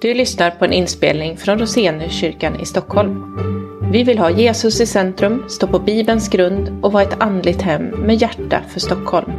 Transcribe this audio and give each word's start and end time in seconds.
Du 0.00 0.14
lyssnar 0.14 0.50
på 0.50 0.64
en 0.64 0.72
inspelning 0.72 1.36
från 1.36 1.58
Roseniuskyrkan 1.58 2.60
i 2.60 2.64
Stockholm. 2.64 3.36
Vi 3.92 4.02
vill 4.02 4.18
ha 4.18 4.30
Jesus 4.30 4.80
i 4.80 4.86
centrum, 4.86 5.44
stå 5.48 5.66
på 5.66 5.78
Bibelns 5.78 6.28
grund 6.28 6.78
och 6.82 6.92
vara 6.92 7.02
ett 7.02 7.22
andligt 7.22 7.62
hem 7.62 7.82
med 7.82 8.16
hjärta 8.16 8.60
för 8.68 8.80
Stockholm. 8.80 9.32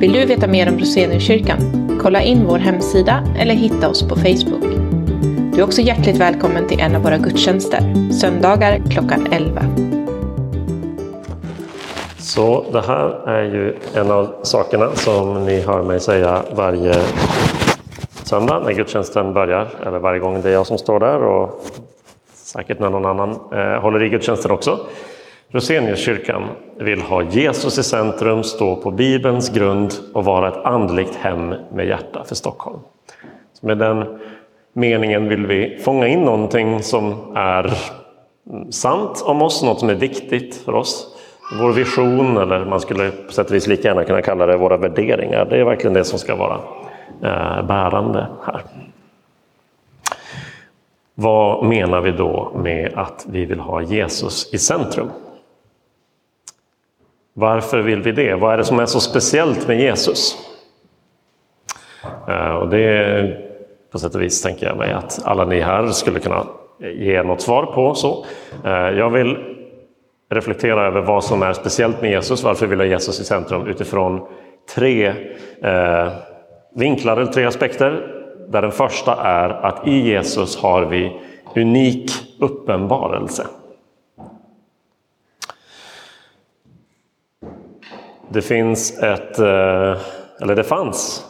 Vill 0.00 0.12
du 0.12 0.26
veta 0.26 0.46
mer 0.46 0.68
om 0.68 0.78
Roseniuskyrkan? 0.78 1.58
Kolla 2.02 2.22
in 2.22 2.44
vår 2.46 2.58
hemsida 2.58 3.24
eller 3.38 3.54
hitta 3.54 3.88
oss 3.88 4.02
på 4.02 4.16
Facebook. 4.16 4.64
Du 5.52 5.60
är 5.60 5.64
också 5.64 5.82
hjärtligt 5.82 6.16
välkommen 6.16 6.68
till 6.68 6.80
en 6.80 6.96
av 6.96 7.02
våra 7.02 7.18
gudstjänster, 7.18 8.10
söndagar 8.12 8.82
klockan 8.90 9.26
11. 9.32 9.62
Så 12.18 12.64
det 12.72 12.80
här 12.80 13.28
är 13.28 13.42
ju 13.42 13.76
en 13.94 14.10
av 14.10 14.34
sakerna 14.42 14.94
som 14.94 15.44
ni 15.44 15.60
hör 15.60 15.82
mig 15.82 16.00
säga 16.00 16.42
varje 16.56 16.94
söndag 18.28 18.60
när 18.64 18.72
gudstjänsten 18.72 19.32
börjar, 19.32 19.68
eller 19.86 19.98
varje 19.98 20.20
gång 20.20 20.42
det 20.42 20.48
är 20.48 20.52
jag 20.52 20.66
som 20.66 20.78
står 20.78 21.00
där 21.00 21.22
och 21.22 21.64
säkert 22.32 22.78
när 22.78 22.90
någon 22.90 23.06
annan 23.06 23.30
eh, 23.52 23.80
håller 23.80 24.02
i 24.02 24.08
gudstjänsten 24.08 24.50
också. 24.50 24.78
Roseniuskyrkan 25.48 26.42
vill 26.76 27.00
ha 27.00 27.22
Jesus 27.22 27.78
i 27.78 27.82
centrum, 27.82 28.42
stå 28.42 28.76
på 28.76 28.90
Bibelns 28.90 29.50
grund 29.50 29.94
och 30.14 30.24
vara 30.24 30.48
ett 30.48 30.64
andligt 30.64 31.14
hem 31.14 31.54
med 31.72 31.86
hjärta 31.86 32.24
för 32.24 32.34
Stockholm. 32.34 32.78
Så 33.52 33.66
med 33.66 33.78
den 33.78 34.18
meningen 34.72 35.28
vill 35.28 35.46
vi 35.46 35.78
fånga 35.84 36.08
in 36.08 36.20
någonting 36.20 36.82
som 36.82 37.14
är 37.36 37.72
sant 38.70 39.22
om 39.26 39.42
oss, 39.42 39.62
något 39.62 39.80
som 39.80 39.90
är 39.90 39.94
viktigt 39.94 40.56
för 40.56 40.74
oss. 40.74 41.16
Vår 41.60 41.72
vision, 41.72 42.36
eller 42.36 42.64
man 42.64 42.80
skulle 42.80 43.10
på 43.10 43.32
sätt 43.32 43.46
och 43.46 43.54
vis 43.54 43.66
lika 43.66 43.88
gärna 43.88 44.04
kunna 44.04 44.22
kalla 44.22 44.46
det 44.46 44.56
våra 44.56 44.76
värderingar. 44.76 45.46
Det 45.50 45.56
är 45.56 45.64
verkligen 45.64 45.94
det 45.94 46.04
som 46.04 46.18
ska 46.18 46.36
vara 46.36 46.58
Eh, 47.22 47.62
bärande 47.62 48.26
här. 48.44 48.62
Vad 51.14 51.64
menar 51.64 52.00
vi 52.00 52.10
då 52.10 52.52
med 52.54 52.92
att 52.94 53.26
vi 53.28 53.44
vill 53.44 53.60
ha 53.60 53.82
Jesus 53.82 54.54
i 54.54 54.58
centrum? 54.58 55.10
Varför 57.32 57.78
vill 57.78 58.02
vi 58.02 58.12
det? 58.12 58.34
Vad 58.34 58.52
är 58.52 58.56
det 58.56 58.64
som 58.64 58.80
är 58.80 58.86
så 58.86 59.00
speciellt 59.00 59.68
med 59.68 59.80
Jesus? 59.80 60.36
Eh, 62.28 62.50
och 62.50 62.68
det 62.68 62.80
är 62.80 63.44
på 63.92 63.98
sätt 63.98 64.14
och 64.14 64.22
vis 64.22 64.42
tänker 64.42 64.66
jag 64.66 64.76
mig 64.76 64.92
att 64.92 65.20
alla 65.24 65.44
ni 65.44 65.60
här 65.60 65.86
skulle 65.86 66.20
kunna 66.20 66.46
ge 66.80 67.22
något 67.22 67.40
svar 67.40 67.66
på. 67.66 67.94
Så. 67.94 68.26
Eh, 68.64 68.70
jag 68.72 69.10
vill 69.10 69.38
reflektera 70.30 70.86
över 70.86 71.00
vad 71.00 71.24
som 71.24 71.42
är 71.42 71.52
speciellt 71.52 72.02
med 72.02 72.10
Jesus, 72.10 72.42
varför 72.42 72.66
vill 72.66 72.78
ha 72.78 72.86
Jesus 72.86 73.20
i 73.20 73.24
centrum 73.24 73.66
utifrån 73.66 74.26
tre 74.74 75.14
vinklar 76.74 77.16
eller 77.16 77.32
tre 77.32 77.44
aspekter. 77.44 78.14
Där 78.48 78.62
den 78.62 78.72
första 78.72 79.16
är 79.16 79.48
att 79.48 79.86
i 79.86 79.98
Jesus 79.98 80.56
har 80.56 80.84
vi 80.84 81.20
unik 81.56 82.10
uppenbarelse. 82.40 83.46
Det 88.28 88.42
finns 88.42 88.98
ett, 88.98 89.38
eh, 89.38 89.96
eller 90.40 90.54
det 90.56 90.64
fanns, 90.64 91.26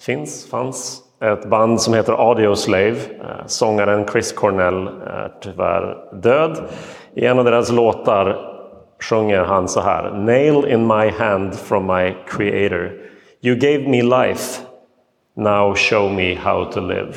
finns, 0.00 0.50
fanns 0.50 1.02
ett 1.20 1.44
band 1.44 1.80
som 1.80 1.94
heter 1.94 2.12
Audio 2.12 2.54
Slave. 2.54 2.96
Eh, 3.20 3.46
sångaren 3.46 4.06
Chris 4.08 4.32
Cornell 4.32 4.86
är 5.06 5.32
tyvärr 5.40 5.96
död. 6.12 6.62
I 7.14 7.26
en 7.26 7.38
av 7.38 7.44
deras 7.44 7.72
låtar 7.72 8.52
sjunger 9.00 9.40
han 9.40 9.68
så 9.68 9.80
här. 9.80 10.10
Nail 10.10 10.64
in 10.68 10.86
my 10.86 11.10
hand 11.10 11.54
from 11.54 11.86
my 11.86 12.14
creator. 12.26 12.92
You 13.40 13.56
gave 13.56 13.88
me 13.88 14.02
life. 14.02 14.71
Now 15.34 15.74
show 15.74 16.12
me 16.12 16.34
how 16.34 16.64
to 16.64 16.80
live. 16.80 17.12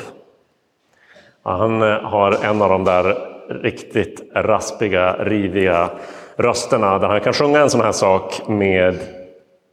Han 1.44 1.82
eh, 1.82 2.02
har 2.02 2.46
en 2.46 2.62
av 2.62 2.70
de 2.70 2.84
där 2.84 3.18
riktigt 3.50 4.32
raspiga, 4.34 5.14
riviga 5.14 5.90
rösterna 6.36 7.00
där 7.00 7.08
han 7.08 7.22
kan 7.22 7.34
sjunga 7.34 7.60
en 7.60 7.70
sån 7.70 7.82
här 7.82 7.92
sak 7.92 8.48
med 8.48 9.00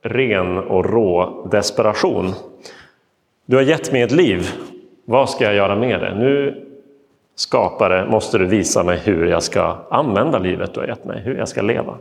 ren 0.02 0.58
och 0.58 0.84
rå 0.84 1.46
desperation. 1.50 2.32
Du 3.46 3.56
har 3.56 3.62
gett 3.62 3.92
mig 3.92 4.02
ett 4.02 4.12
liv. 4.12 4.50
Vad 5.04 5.30
ska 5.30 5.44
jag 5.44 5.54
göra 5.54 5.76
med 5.76 6.00
det? 6.00 6.14
Nu, 6.14 6.64
skapare, 7.34 8.06
måste 8.10 8.38
du 8.38 8.46
visa 8.46 8.82
mig 8.82 8.98
hur 8.98 9.26
jag 9.26 9.42
ska 9.42 9.76
använda 9.90 10.38
livet 10.38 10.74
du 10.74 10.80
har 10.80 10.86
gett 10.86 11.04
mig, 11.04 11.20
hur 11.20 11.38
jag 11.38 11.48
ska 11.48 11.62
leva. 11.62 11.98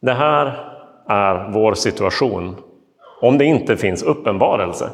Det 0.00 0.12
här 0.12 0.52
är 1.06 1.48
vår 1.48 1.74
situation 1.74 2.56
om 3.20 3.38
det 3.38 3.44
inte 3.44 3.76
finns 3.76 4.02
uppenbarelse. 4.02 4.90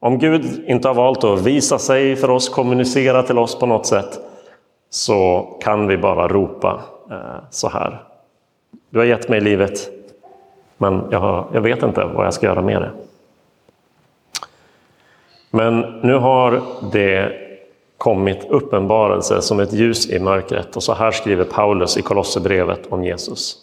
Om 0.00 0.18
Gud 0.18 0.64
inte 0.66 0.88
har 0.88 0.94
valt 0.94 1.24
att 1.24 1.40
visa 1.40 1.78
sig 1.78 2.16
för 2.16 2.30
oss, 2.30 2.48
kommunicera 2.48 3.22
till 3.22 3.38
oss 3.38 3.58
på 3.58 3.66
något 3.66 3.86
sätt, 3.86 4.20
så 4.90 5.48
kan 5.60 5.86
vi 5.86 5.96
bara 5.96 6.28
ropa 6.28 6.80
eh, 7.10 7.44
så 7.50 7.68
här. 7.68 8.02
Du 8.90 8.98
har 8.98 9.06
gett 9.06 9.28
mig 9.28 9.40
livet, 9.40 9.88
men 10.76 11.02
jag, 11.10 11.20
har, 11.20 11.46
jag 11.52 11.60
vet 11.60 11.82
inte 11.82 12.04
vad 12.04 12.26
jag 12.26 12.34
ska 12.34 12.46
göra 12.46 12.62
med 12.62 12.82
det. 12.82 12.90
Men 15.50 15.80
nu 16.02 16.14
har 16.14 16.62
det 16.92 17.32
kommit 17.98 18.46
uppenbarelse 18.48 19.42
som 19.42 19.60
ett 19.60 19.72
ljus 19.72 20.10
i 20.10 20.18
mörkret. 20.18 20.76
Och 20.76 20.82
så 20.82 20.94
här 20.94 21.10
skriver 21.10 21.44
Paulus 21.44 21.96
i 21.96 22.02
Kolosserbrevet 22.02 22.80
om 22.88 23.04
Jesus. 23.04 23.61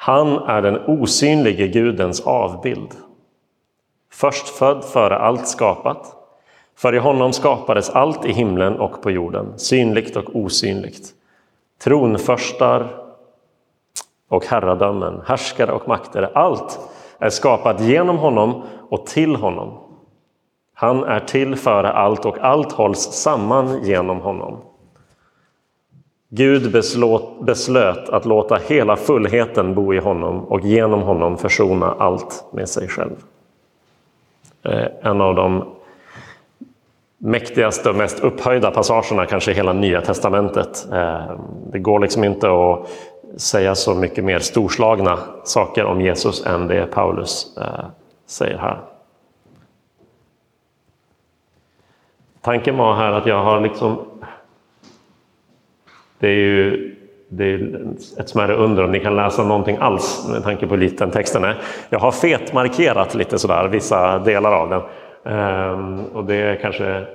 Han 0.00 0.38
är 0.38 0.62
den 0.62 0.78
osynlige 0.86 1.68
Gudens 1.68 2.20
avbild. 2.20 2.90
Förstfödd 4.12 4.84
före 4.84 5.18
allt 5.18 5.48
skapat. 5.48 6.14
För 6.76 6.94
i 6.94 6.98
honom 6.98 7.32
skapades 7.32 7.90
allt 7.90 8.24
i 8.24 8.32
himlen 8.32 8.78
och 8.80 9.02
på 9.02 9.10
jorden, 9.10 9.58
synligt 9.58 10.16
och 10.16 10.36
osynligt. 10.36 11.08
Tronförstar 11.82 12.88
och 14.28 14.46
herradömen, 14.46 15.22
härskare 15.26 15.72
och 15.72 15.88
makter. 15.88 16.30
Allt 16.34 16.80
är 17.18 17.30
skapat 17.30 17.80
genom 17.80 18.18
honom 18.18 18.62
och 18.88 19.06
till 19.06 19.36
honom. 19.36 19.78
Han 20.74 21.04
är 21.04 21.20
till 21.20 21.56
före 21.56 21.92
allt 21.92 22.24
och 22.24 22.38
allt 22.38 22.72
hålls 22.72 23.00
samman 23.00 23.84
genom 23.84 24.20
honom. 24.20 24.58
Gud 26.30 26.72
beslåt, 26.72 27.40
beslöt 27.40 28.08
att 28.08 28.24
låta 28.24 28.56
hela 28.56 28.96
fullheten 28.96 29.74
bo 29.74 29.94
i 29.94 29.98
honom 29.98 30.44
och 30.44 30.60
genom 30.60 31.02
honom 31.02 31.38
försona 31.38 31.94
allt 31.98 32.44
med 32.52 32.68
sig 32.68 32.88
själv. 32.88 33.16
Eh, 34.62 34.86
en 35.02 35.20
av 35.20 35.34
de 35.34 35.64
mäktigaste 37.18 37.90
och 37.90 37.96
mest 37.96 38.20
upphöjda 38.20 38.70
passagerna 38.70 39.26
kanske 39.26 39.50
i 39.50 39.54
hela 39.54 39.72
Nya 39.72 40.00
Testamentet. 40.00 40.88
Eh, 40.92 41.38
det 41.72 41.78
går 41.78 42.00
liksom 42.00 42.24
inte 42.24 42.50
att 42.50 42.88
säga 43.40 43.74
så 43.74 43.94
mycket 43.94 44.24
mer 44.24 44.38
storslagna 44.38 45.18
saker 45.44 45.84
om 45.84 46.00
Jesus 46.00 46.46
än 46.46 46.66
det 46.66 46.86
Paulus 46.86 47.56
eh, 47.56 47.84
säger 48.26 48.58
här. 48.58 48.80
Tanken 52.40 52.76
var 52.76 52.94
här 52.94 53.12
att 53.12 53.26
jag 53.26 53.44
har 53.44 53.60
liksom... 53.60 53.98
Det 56.18 56.28
är 56.28 56.34
ju 56.34 56.94
det 57.30 57.44
är 57.44 57.86
ett 58.18 58.28
smärre 58.28 58.54
under 58.54 58.84
om 58.84 58.92
ni 58.92 59.00
kan 59.00 59.16
läsa 59.16 59.44
någonting 59.44 59.76
alls 59.80 60.28
med 60.32 60.42
tanke 60.42 60.66
på 60.66 60.74
hur 60.74 60.80
liten 60.80 61.10
texten 61.10 61.44
är. 61.44 61.62
Jag 61.90 61.98
har 61.98 62.12
fetmarkerat 62.12 63.14
lite 63.14 63.38
sådär, 63.38 63.68
vissa 63.68 64.18
delar 64.18 64.52
av 64.52 64.68
den. 64.70 64.82
Ehm, 65.34 66.04
och 66.04 66.24
det 66.24 66.34
är 66.34 66.56
kanske 66.56 67.06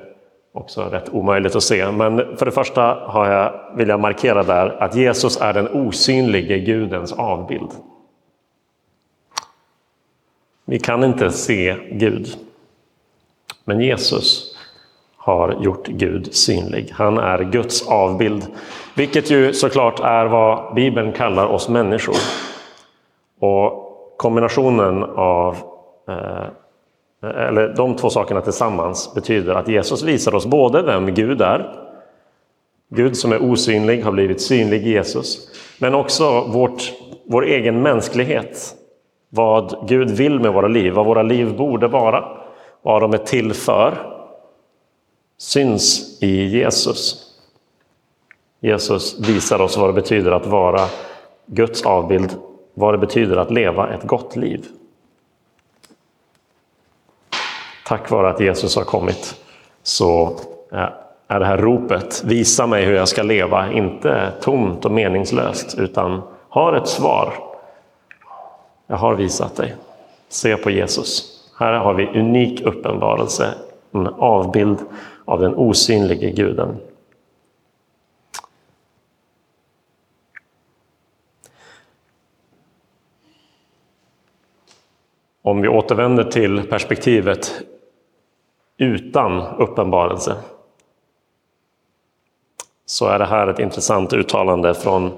också 0.53 0.81
rätt 0.81 1.09
omöjligt 1.09 1.55
att 1.55 1.63
se. 1.63 1.91
Men 1.91 2.37
för 2.37 2.45
det 2.45 2.51
första 2.51 2.81
har 2.81 3.31
jag, 3.31 3.75
vill 3.75 3.89
jag 3.89 3.99
markera 3.99 4.43
där 4.43 4.83
att 4.83 4.95
Jesus 4.95 5.41
är 5.41 5.53
den 5.53 5.67
osynlige 5.67 6.59
Gudens 6.59 7.13
avbild. 7.13 7.71
Vi 10.65 10.79
kan 10.79 11.03
inte 11.03 11.31
se 11.31 11.75
Gud. 11.91 12.27
Men 13.65 13.79
Jesus 13.79 14.52
har 15.23 15.57
gjort 15.59 15.87
Gud 15.87 16.33
synlig. 16.33 16.91
Han 16.91 17.17
är 17.17 17.43
Guds 17.43 17.87
avbild, 17.87 18.47
vilket 18.95 19.31
ju 19.31 19.53
såklart 19.53 19.99
är 19.99 20.25
vad 20.25 20.75
Bibeln 20.75 21.11
kallar 21.11 21.45
oss 21.45 21.69
människor. 21.69 22.15
Och 23.39 24.15
kombinationen 24.17 25.03
av 25.03 25.57
eh, 26.07 26.47
eller 27.29 27.73
de 27.77 27.95
två 27.95 28.09
sakerna 28.09 28.41
tillsammans 28.41 29.13
betyder 29.15 29.55
att 29.55 29.67
Jesus 29.67 30.03
visar 30.03 30.35
oss 30.35 30.45
både 30.45 30.81
vem 30.81 31.13
Gud 31.13 31.41
är, 31.41 31.73
Gud 32.89 33.17
som 33.17 33.31
är 33.31 33.43
osynlig 33.43 34.03
har 34.03 34.11
blivit 34.11 34.41
synlig 34.41 34.87
i 34.87 34.89
Jesus, 34.89 35.47
men 35.79 35.95
också 35.95 36.41
vårt, 36.41 36.93
vår 37.25 37.45
egen 37.45 37.81
mänsklighet. 37.81 38.75
Vad 39.29 39.87
Gud 39.87 40.11
vill 40.11 40.39
med 40.39 40.53
våra 40.53 40.67
liv, 40.67 40.93
vad 40.93 41.05
våra 41.05 41.23
liv 41.23 41.57
borde 41.57 41.87
vara, 41.87 42.25
vad 42.81 43.01
de 43.01 43.13
är 43.13 43.17
till 43.17 43.53
för 43.53 44.12
syns 45.43 46.17
i 46.21 46.45
Jesus. 46.45 47.29
Jesus 48.59 49.19
visar 49.19 49.61
oss 49.61 49.77
vad 49.77 49.89
det 49.89 49.93
betyder 49.93 50.31
att 50.31 50.45
vara 50.45 50.87
Guds 51.45 51.85
avbild, 51.85 52.35
vad 52.73 52.93
det 52.93 52.97
betyder 52.97 53.37
att 53.37 53.51
leva 53.51 53.93
ett 53.93 54.03
gott 54.03 54.35
liv. 54.35 54.65
tack 57.93 58.09
vare 58.09 58.29
att 58.29 58.39
Jesus 58.39 58.75
har 58.75 58.83
kommit 58.83 59.35
så 59.83 60.35
eh, 60.71 60.89
är 61.27 61.39
det 61.39 61.45
här 61.45 61.57
ropet, 61.57 62.23
visa 62.25 62.67
mig 62.67 62.85
hur 62.85 62.95
jag 62.95 63.07
ska 63.07 63.23
leva, 63.23 63.71
inte 63.71 64.31
tomt 64.41 64.85
och 64.85 64.91
meningslöst, 64.91 65.77
utan 65.77 66.21
har 66.49 66.73
ett 66.73 66.87
svar. 66.87 67.33
Jag 68.87 68.97
har 68.97 69.15
visat 69.15 69.55
dig. 69.55 69.75
Se 70.29 70.57
på 70.57 70.69
Jesus. 70.69 71.39
Här 71.59 71.73
har 71.73 71.93
vi 71.93 72.07
unik 72.19 72.61
uppenbarelse, 72.61 73.53
en 73.93 74.07
avbild 74.07 74.79
av 75.25 75.39
den 75.39 75.55
osynlige 75.55 76.31
guden. 76.31 76.77
Om 85.41 85.61
vi 85.61 85.67
återvänder 85.67 86.23
till 86.23 86.61
perspektivet 86.61 87.61
utan 88.77 89.41
uppenbarelse 89.57 90.35
så 92.85 93.05
är 93.07 93.19
det 93.19 93.25
här 93.25 93.47
ett 93.47 93.59
intressant 93.59 94.13
uttalande 94.13 94.73
från 94.73 95.11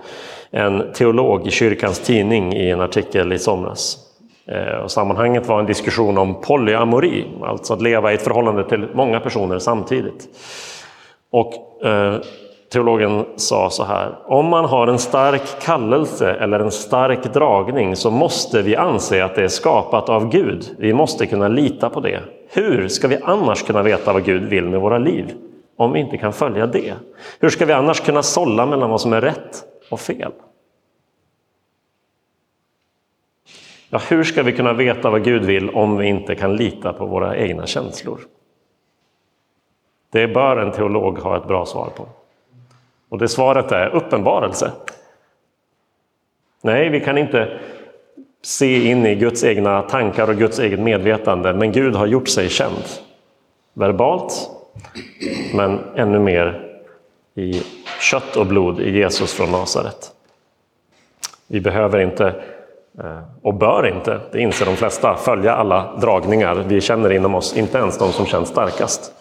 en 0.49 0.93
teolog 0.93 1.47
i 1.47 1.51
kyrkans 1.51 1.99
tidning 1.99 2.53
i 2.53 2.69
en 2.69 2.81
artikel 2.81 3.33
i 3.33 3.39
somras. 3.39 3.97
Eh, 4.47 4.77
och 4.83 4.91
sammanhanget 4.91 5.47
var 5.47 5.59
en 5.59 5.65
diskussion 5.65 6.17
om 6.17 6.41
polyamori, 6.41 7.25
alltså 7.43 7.73
att 7.73 7.81
leva 7.81 8.11
i 8.11 8.15
ett 8.15 8.21
förhållande 8.21 8.69
till 8.69 8.87
många 8.93 9.19
personer 9.19 9.59
samtidigt. 9.59 10.27
Och 11.31 11.83
eh, 11.85 12.15
teologen 12.73 13.25
sa 13.35 13.69
så 13.69 13.83
här, 13.83 14.15
om 14.25 14.45
man 14.45 14.65
har 14.65 14.87
en 14.87 14.99
stark 14.99 15.41
kallelse 15.61 16.33
eller 16.33 16.59
en 16.59 16.71
stark 16.71 17.33
dragning 17.33 17.95
så 17.95 18.11
måste 18.11 18.61
vi 18.61 18.75
anse 18.75 19.25
att 19.25 19.35
det 19.35 19.43
är 19.43 19.47
skapat 19.47 20.09
av 20.09 20.29
Gud. 20.29 20.75
Vi 20.77 20.93
måste 20.93 21.25
kunna 21.25 21.47
lita 21.47 21.89
på 21.89 21.99
det. 21.99 22.19
Hur 22.49 22.87
ska 22.87 23.07
vi 23.07 23.17
annars 23.23 23.63
kunna 23.63 23.83
veta 23.83 24.13
vad 24.13 24.25
Gud 24.25 24.43
vill 24.43 24.65
med 24.65 24.81
våra 24.81 24.97
liv? 24.97 25.33
Om 25.77 25.91
vi 25.91 25.99
inte 25.99 26.17
kan 26.17 26.33
följa 26.33 26.67
det. 26.67 26.93
Hur 27.39 27.49
ska 27.49 27.65
vi 27.65 27.73
annars 27.73 27.99
kunna 27.99 28.23
sålla 28.23 28.65
mellan 28.65 28.89
vad 28.89 29.01
som 29.01 29.13
är 29.13 29.21
rätt 29.21 29.63
och 29.89 29.99
fel? 29.99 30.31
Ja, 33.95 34.01
hur 34.09 34.23
ska 34.23 34.43
vi 34.43 34.51
kunna 34.51 34.73
veta 34.73 35.09
vad 35.09 35.23
Gud 35.23 35.45
vill 35.45 35.69
om 35.69 35.97
vi 35.97 36.07
inte 36.07 36.35
kan 36.35 36.55
lita 36.55 36.93
på 36.93 37.05
våra 37.05 37.37
egna 37.37 37.65
känslor? 37.65 38.19
Det 40.11 40.27
bör 40.27 40.57
en 40.57 40.71
teolog 40.71 41.17
ha 41.17 41.37
ett 41.37 41.47
bra 41.47 41.65
svar 41.65 41.89
på. 41.95 42.07
Och 43.09 43.17
det 43.17 43.27
svaret 43.27 43.71
är 43.71 43.95
uppenbarelse. 43.95 44.71
Nej, 46.61 46.89
vi 46.89 46.99
kan 46.99 47.17
inte 47.17 47.59
se 48.41 48.89
in 48.89 49.05
i 49.05 49.15
Guds 49.15 49.43
egna 49.43 49.81
tankar 49.81 50.29
och 50.29 50.37
Guds 50.37 50.59
eget 50.59 50.79
medvetande, 50.79 51.53
men 51.53 51.71
Gud 51.71 51.95
har 51.95 52.05
gjort 52.05 52.27
sig 52.27 52.49
känd. 52.49 52.83
Verbalt, 53.73 54.49
men 55.53 55.79
ännu 55.95 56.19
mer 56.19 56.77
i 57.35 57.61
kött 57.99 58.35
och 58.35 58.45
blod 58.45 58.79
i 58.79 58.97
Jesus 58.97 59.33
från 59.33 59.51
Nasaret. 59.51 60.11
Vi 61.47 61.61
behöver 61.61 61.99
inte, 61.99 62.43
Eh, 62.99 63.19
och 63.41 63.53
bör 63.53 63.87
inte, 63.87 64.19
det 64.31 64.39
inser 64.39 64.65
de 64.65 64.75
flesta, 64.75 65.15
följa 65.15 65.55
alla 65.55 65.95
dragningar 66.01 66.65
vi 66.67 66.81
känner 66.81 67.11
inom 67.11 67.35
oss, 67.35 67.57
inte 67.57 67.77
ens 67.77 67.97
de 67.97 68.11
som 68.11 68.25
känns 68.25 68.49
starkast. 68.49 69.11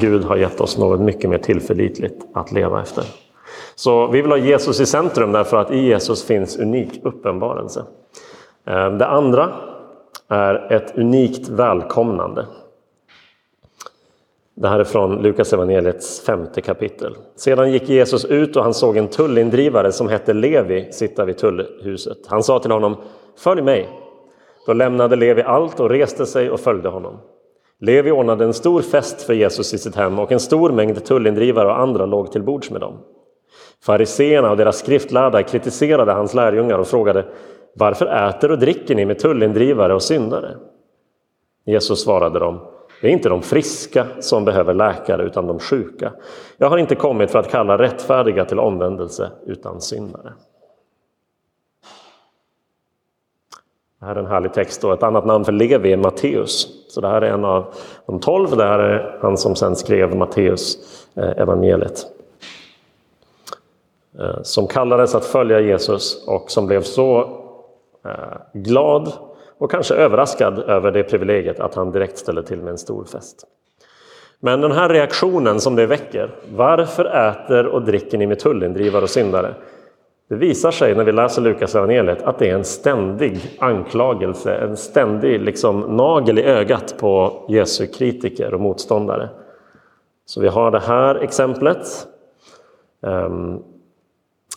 Gud 0.00 0.24
har 0.24 0.36
gett 0.36 0.60
oss 0.60 0.78
något 0.78 1.00
mycket 1.00 1.30
mer 1.30 1.38
tillförlitligt 1.38 2.24
att 2.34 2.52
leva 2.52 2.82
efter. 2.82 3.04
Så 3.74 4.06
vi 4.06 4.22
vill 4.22 4.30
ha 4.30 4.38
Jesus 4.38 4.80
i 4.80 4.86
centrum 4.86 5.32
därför 5.32 5.56
att 5.56 5.70
i 5.70 5.78
Jesus 5.78 6.24
finns 6.24 6.56
unik 6.56 7.00
uppenbarelse. 7.02 7.84
Eh, 8.66 8.90
det 8.90 9.06
andra 9.06 9.52
är 10.28 10.72
ett 10.72 10.98
unikt 10.98 11.48
välkomnande. 11.48 12.46
Det 14.56 14.68
här 14.68 14.80
är 14.80 14.84
från 14.84 15.22
Lukas 15.22 15.52
evangeliets 15.52 16.20
femte 16.20 16.60
kapitel. 16.60 17.16
Sedan 17.36 17.72
gick 17.72 17.88
Jesus 17.88 18.24
ut 18.24 18.56
och 18.56 18.62
han 18.62 18.74
såg 18.74 18.96
en 18.96 19.08
tullindrivare 19.08 19.92
som 19.92 20.08
hette 20.08 20.32
Levi 20.32 20.92
sitta 20.92 21.24
vid 21.24 21.38
tullhuset. 21.38 22.18
Han 22.26 22.42
sa 22.42 22.58
till 22.58 22.70
honom, 22.70 22.96
följ 23.38 23.62
mig. 23.62 23.88
Då 24.66 24.72
lämnade 24.72 25.16
Levi 25.16 25.42
allt 25.42 25.80
och 25.80 25.90
reste 25.90 26.26
sig 26.26 26.50
och 26.50 26.60
följde 26.60 26.88
honom. 26.88 27.20
Levi 27.80 28.10
ordnade 28.10 28.44
en 28.44 28.54
stor 28.54 28.82
fest 28.82 29.22
för 29.22 29.34
Jesus 29.34 29.74
i 29.74 29.78
sitt 29.78 29.96
hem 29.96 30.18
och 30.18 30.32
en 30.32 30.40
stor 30.40 30.70
mängd 30.70 31.04
tullindrivare 31.04 31.68
och 31.68 31.80
andra 31.80 32.06
låg 32.06 32.32
till 32.32 32.42
bords 32.42 32.70
med 32.70 32.80
dem. 32.80 32.98
Fariseerna 33.82 34.50
och 34.50 34.56
deras 34.56 34.78
skriftlärda 34.78 35.42
kritiserade 35.42 36.12
hans 36.12 36.34
lärjungar 36.34 36.78
och 36.78 36.86
frågade 36.86 37.24
varför 37.74 38.28
äter 38.28 38.50
och 38.50 38.58
dricker 38.58 38.94
ni 38.94 39.06
med 39.06 39.18
tullindrivare 39.18 39.94
och 39.94 40.02
syndare? 40.02 40.56
Jesus 41.66 42.02
svarade 42.02 42.38
dem 42.38 42.60
det 43.04 43.10
är 43.10 43.12
inte 43.12 43.28
de 43.28 43.42
friska 43.42 44.06
som 44.20 44.44
behöver 44.44 44.74
läkare 44.74 45.22
utan 45.22 45.46
de 45.46 45.58
sjuka. 45.58 46.12
Jag 46.56 46.70
har 46.70 46.78
inte 46.78 46.94
kommit 46.94 47.30
för 47.30 47.38
att 47.38 47.50
kalla 47.50 47.78
rättfärdiga 47.78 48.44
till 48.44 48.58
omvändelse 48.58 49.30
utan 49.46 49.80
syndare. 49.80 50.32
Det 54.00 54.06
här 54.06 54.16
är 54.16 54.20
en 54.20 54.26
härlig 54.26 54.52
text 54.52 54.84
och 54.84 54.92
ett 54.92 55.02
annat 55.02 55.26
namn 55.26 55.44
för 55.44 55.52
Levi 55.52 55.92
är 55.92 55.96
Matteus. 55.96 56.68
Så 56.88 57.00
det 57.00 57.08
här 57.08 57.22
är 57.22 57.30
en 57.30 57.44
av 57.44 57.74
de 58.06 58.20
tolv. 58.20 58.56
Det 58.56 58.64
här 58.64 58.78
är 58.78 59.18
han 59.20 59.36
som 59.36 59.56
sen 59.56 59.76
skrev 59.76 60.16
Matteus 60.16 60.78
eh, 61.14 61.30
evangeliet. 61.30 62.06
Eh, 64.18 64.42
som 64.42 64.66
kallades 64.66 65.14
att 65.14 65.24
följa 65.24 65.60
Jesus 65.60 66.28
och 66.28 66.50
som 66.50 66.66
blev 66.66 66.82
så 66.82 67.20
eh, 68.04 68.36
glad 68.52 69.12
och 69.58 69.70
kanske 69.70 69.94
överraskad 69.94 70.58
över 70.58 70.90
det 70.90 71.02
privilegiet 71.02 71.60
att 71.60 71.74
han 71.74 71.92
direkt 71.92 72.18
ställer 72.18 72.42
till 72.42 72.62
med 72.62 72.70
en 72.70 72.78
stor 72.78 73.04
fest. 73.04 73.46
Men 74.40 74.60
den 74.60 74.72
här 74.72 74.88
reaktionen 74.88 75.60
som 75.60 75.76
det 75.76 75.86
väcker, 75.86 76.30
varför 76.54 77.04
äter 77.04 77.66
och 77.66 77.82
dricker 77.82 78.18
ni 78.18 78.26
med 78.26 78.38
tullindrivare 78.38 79.02
och 79.02 79.10
syndare? 79.10 79.54
Det 80.28 80.34
visar 80.34 80.70
sig 80.70 80.94
när 80.94 81.04
vi 81.04 81.12
läser 81.12 81.42
Lukas 81.42 81.74
evangeliet 81.74 82.22
att 82.22 82.38
det 82.38 82.50
är 82.50 82.54
en 82.54 82.64
ständig 82.64 83.56
anklagelse, 83.58 84.54
en 84.54 84.76
ständig 84.76 85.40
liksom 85.40 85.80
nagel 85.80 86.38
i 86.38 86.42
ögat 86.42 86.94
på 86.98 87.44
Jesu 87.48 87.86
kritiker 87.86 88.54
och 88.54 88.60
motståndare. 88.60 89.28
Så 90.26 90.40
vi 90.40 90.48
har 90.48 90.70
det 90.70 90.80
här 90.80 91.14
exemplet. 91.14 92.06
Ehm, 93.06 93.58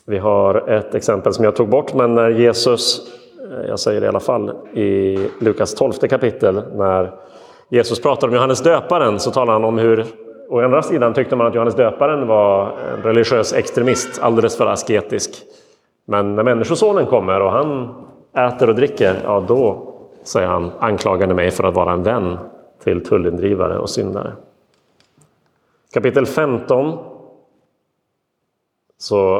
vi 0.06 0.18
har 0.18 0.70
ett 0.70 0.96
exempel 0.96 1.34
som 1.34 1.46
jag 1.46 1.56
tog 1.56 1.70
bort, 1.70 1.94
men 1.94 2.16
när 2.16 2.30
Jesus 2.30 3.12
Eh, 3.58 3.70
jag 3.70 3.80
säger 3.80 4.02
det 4.02 4.06
i 4.06 4.10
alla 4.10 4.20
fall, 4.20 4.50
i 4.74 5.18
Lukas 5.40 5.76
12 5.76 5.92
kapitel 5.92 6.64
när 6.76 7.14
Jesus 7.70 8.02
pratar 8.02 8.28
om 8.28 8.34
Johannes 8.34 8.64
döparen 8.64 9.20
så 9.20 9.32
talar 9.32 9.54
han 9.54 9.64
om 9.64 9.78
hur 9.78 10.06
Å 10.50 10.62
andra 10.62 10.82
sidan 10.82 11.14
tyckte 11.14 11.36
man 11.36 11.48
att 11.48 11.56
Johannes 11.56 11.76
döparen 11.76 12.28
var 12.28 12.72
en 12.80 13.04
religiös 13.04 13.54
extremist, 13.54 14.22
alldeles 14.22 14.58
för 14.58 14.66
asketisk. 14.66 15.32
Men 16.06 16.36
när 16.36 16.44
Människosonen 16.44 17.06
kommer 17.06 17.42
och 17.42 17.52
han 17.52 17.96
äter 18.34 18.70
och 18.70 18.76
dricker, 18.76 19.16
ja 19.24 19.44
då, 19.48 19.94
säger 20.24 20.48
han, 20.48 20.72
anklagade 20.80 21.34
mig 21.34 21.52
för 21.52 21.64
att 21.64 21.76
vara 21.76 21.94
en 21.94 22.04
vän 22.04 22.38
till 22.84 23.06
tullindrivare 23.06 23.78
och 23.78 23.90
syndare. 23.90 24.34
Kapitel 25.94 26.26
15 26.26 26.98
så, 28.98 29.36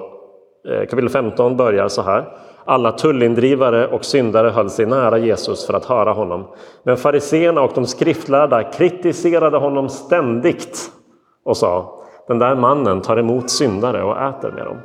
eh, 0.68 0.82
kapitel 0.82 1.10
15 1.10 1.58
börjar 1.58 1.88
så 1.88 2.02
här. 2.02 2.26
Alla 2.70 2.92
tullindrivare 2.92 3.88
och 3.88 4.06
syndare 4.06 4.50
höll 4.50 4.70
sig 4.70 4.86
nära 4.86 5.18
Jesus 5.18 5.68
för 5.68 5.74
att 5.74 5.86
höra 5.86 6.12
honom. 6.12 6.48
Men 6.84 6.98
fariseerna 6.98 7.62
och 7.62 7.72
de 7.76 7.86
skriftlärda 7.86 8.64
kritiserade 8.64 9.58
honom 9.58 9.90
ständigt 9.90 10.92
och 11.46 11.58
sa 11.58 12.00
den 12.28 12.40
där 12.40 12.56
mannen 12.56 13.02
tar 13.02 13.18
emot 13.18 13.50
syndare 13.50 14.04
och 14.04 14.22
äter 14.22 14.52
med 14.52 14.66
dem. 14.66 14.78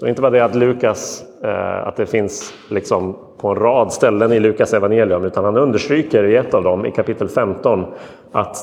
Så 0.00 0.06
inte 0.06 0.22
bara 0.22 0.30
det 0.30 0.44
att 0.44 0.54
Lukas, 0.54 1.24
eh, 1.42 1.86
att 1.86 1.96
det 1.96 2.06
finns 2.06 2.54
liksom 2.70 3.16
på 3.40 3.48
en 3.48 3.56
rad 3.56 3.92
ställen 3.92 4.32
i 4.32 4.40
Lukas 4.40 4.74
evangelium, 4.74 5.24
utan 5.24 5.44
han 5.44 5.56
understryker 5.56 6.24
i 6.24 6.36
ett 6.36 6.54
av 6.54 6.62
dem, 6.62 6.86
i 6.86 6.90
kapitel 6.90 7.28
15, 7.28 7.84
att 8.32 8.56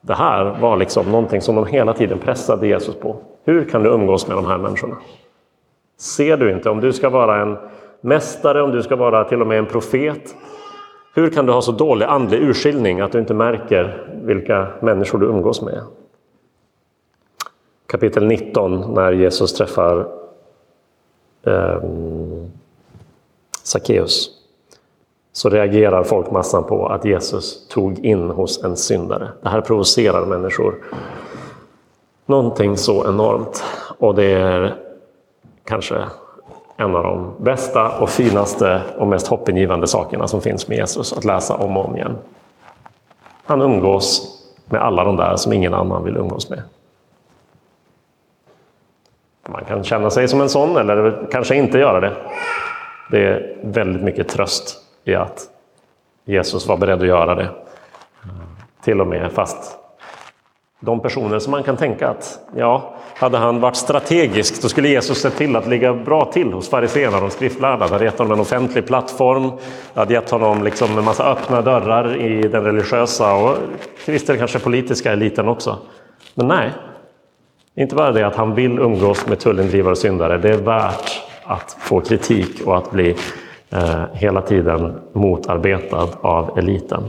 det 0.00 0.14
här 0.14 0.56
var 0.60 0.76
liksom 0.76 1.06
någonting 1.10 1.40
som 1.40 1.54
de 1.54 1.66
hela 1.66 1.92
tiden 1.92 2.18
pressade 2.18 2.66
Jesus 2.66 2.94
på. 2.94 3.16
Hur 3.44 3.64
kan 3.64 3.82
du 3.82 3.90
umgås 3.90 4.28
med 4.28 4.36
de 4.36 4.46
här 4.46 4.58
människorna? 4.58 4.96
Ser 6.00 6.36
du 6.36 6.52
inte? 6.52 6.70
Om 6.70 6.80
du 6.80 6.92
ska 6.92 7.10
vara 7.10 7.42
en 7.42 7.58
mästare, 8.00 8.62
om 8.62 8.70
du 8.70 8.82
ska 8.82 8.96
vara 8.96 9.24
till 9.24 9.40
och 9.40 9.46
med 9.46 9.58
en 9.58 9.66
profet, 9.66 10.36
hur 11.14 11.30
kan 11.30 11.46
du 11.46 11.52
ha 11.52 11.62
så 11.62 11.72
dålig 11.72 12.06
andlig 12.06 12.42
urskiljning 12.42 13.00
att 13.00 13.12
du 13.12 13.18
inte 13.18 13.34
märker 13.34 14.08
vilka 14.22 14.68
människor 14.80 15.18
du 15.18 15.26
umgås 15.26 15.62
med? 15.62 15.82
Kapitel 17.86 18.26
19 18.26 18.94
när 18.94 19.12
Jesus 19.12 19.54
träffar 19.54 20.08
eh, 21.42 21.82
Sackeus 23.62 24.30
så 25.32 25.48
reagerar 25.48 26.02
folkmassan 26.02 26.64
på 26.64 26.86
att 26.86 27.04
Jesus 27.04 27.68
tog 27.68 27.98
in 27.98 28.30
hos 28.30 28.64
en 28.64 28.76
syndare. 28.76 29.28
Det 29.42 29.48
här 29.48 29.60
provocerar 29.60 30.26
människor. 30.26 30.74
Någonting 32.26 32.76
så 32.76 33.08
enormt. 33.08 33.64
Och 33.98 34.14
det 34.14 34.32
är 34.32 34.89
kanske 35.64 36.04
en 36.76 36.96
av 36.96 37.02
de 37.02 37.34
bästa 37.38 37.98
och 37.98 38.10
finaste 38.10 38.82
och 38.98 39.06
mest 39.06 39.26
hoppingivande 39.26 39.86
sakerna 39.86 40.28
som 40.28 40.40
finns 40.40 40.68
med 40.68 40.78
Jesus 40.78 41.12
att 41.12 41.24
läsa 41.24 41.56
om 41.56 41.76
och 41.76 41.84
om 41.84 41.96
igen. 41.96 42.18
han 43.44 43.62
umgås 43.62 44.36
med 44.64 44.82
alla 44.82 45.04
de 45.04 45.16
där 45.16 45.36
som 45.36 45.52
ingen 45.52 45.74
annan 45.74 46.04
vill 46.04 46.16
umgås 46.16 46.50
med. 46.50 46.62
Man 49.48 49.64
kan 49.64 49.84
känna 49.84 50.10
sig 50.10 50.28
som 50.28 50.40
en 50.40 50.48
sån 50.48 50.76
eller 50.76 51.26
kanske 51.30 51.56
inte 51.56 51.78
göra 51.78 52.00
det. 52.00 52.16
Det 53.10 53.26
är 53.26 53.56
väldigt 53.62 54.02
mycket 54.02 54.28
tröst 54.28 54.78
i 55.04 55.14
att 55.14 55.48
Jesus 56.24 56.66
var 56.66 56.76
beredd 56.76 57.00
att 57.00 57.08
göra 57.08 57.34
det. 57.34 57.48
Till 58.82 59.00
och 59.00 59.06
med 59.06 59.32
fast 59.32 59.78
de 60.80 61.00
personer 61.00 61.38
som 61.38 61.50
man 61.50 61.62
kan 61.62 61.76
tänka 61.76 62.08
att, 62.08 62.40
ja, 62.56 62.94
hade 63.20 63.38
han 63.38 63.60
varit 63.60 63.76
strategisk, 63.76 64.62
då 64.62 64.68
skulle 64.68 64.88
Jesus 64.88 65.20
sett 65.20 65.36
till 65.36 65.56
att 65.56 65.66
ligga 65.66 65.94
bra 65.94 66.24
till 66.32 66.52
hos 66.52 66.68
fariséerna, 66.68 67.20
de 67.20 67.30
skriftlärda. 67.30 67.86
Det 67.86 67.92
hade 67.92 68.04
gett 68.04 68.18
honom 68.18 68.32
en 68.32 68.40
offentlig 68.40 68.86
plattform, 68.86 69.50
det 69.94 70.00
hade 70.00 70.14
gett 70.14 70.30
honom 70.30 70.62
liksom 70.62 70.98
en 70.98 71.04
massa 71.04 71.24
öppna 71.24 71.62
dörrar 71.62 72.16
i 72.16 72.48
den 72.48 72.64
religiösa 72.64 73.34
och 73.34 73.56
till 74.04 74.12
viss 74.12 74.26
del 74.26 74.38
kanske 74.38 74.58
politiska 74.58 75.12
eliten 75.12 75.48
också. 75.48 75.78
Men 76.34 76.48
nej, 76.48 76.70
inte 77.74 77.94
bara 77.94 78.12
det 78.12 78.26
att 78.26 78.36
han 78.36 78.54
vill 78.54 78.78
umgås 78.78 79.26
med 79.26 79.38
tullindrivare 79.38 79.92
och 79.92 79.98
syndare, 79.98 80.38
det 80.38 80.50
är 80.50 80.58
värt 80.58 81.22
att 81.44 81.76
få 81.80 82.00
kritik 82.00 82.66
och 82.66 82.76
att 82.76 82.90
bli 82.90 83.16
eh, 83.70 84.04
hela 84.12 84.42
tiden 84.42 85.00
motarbetad 85.12 86.08
av 86.20 86.58
eliten. 86.58 87.02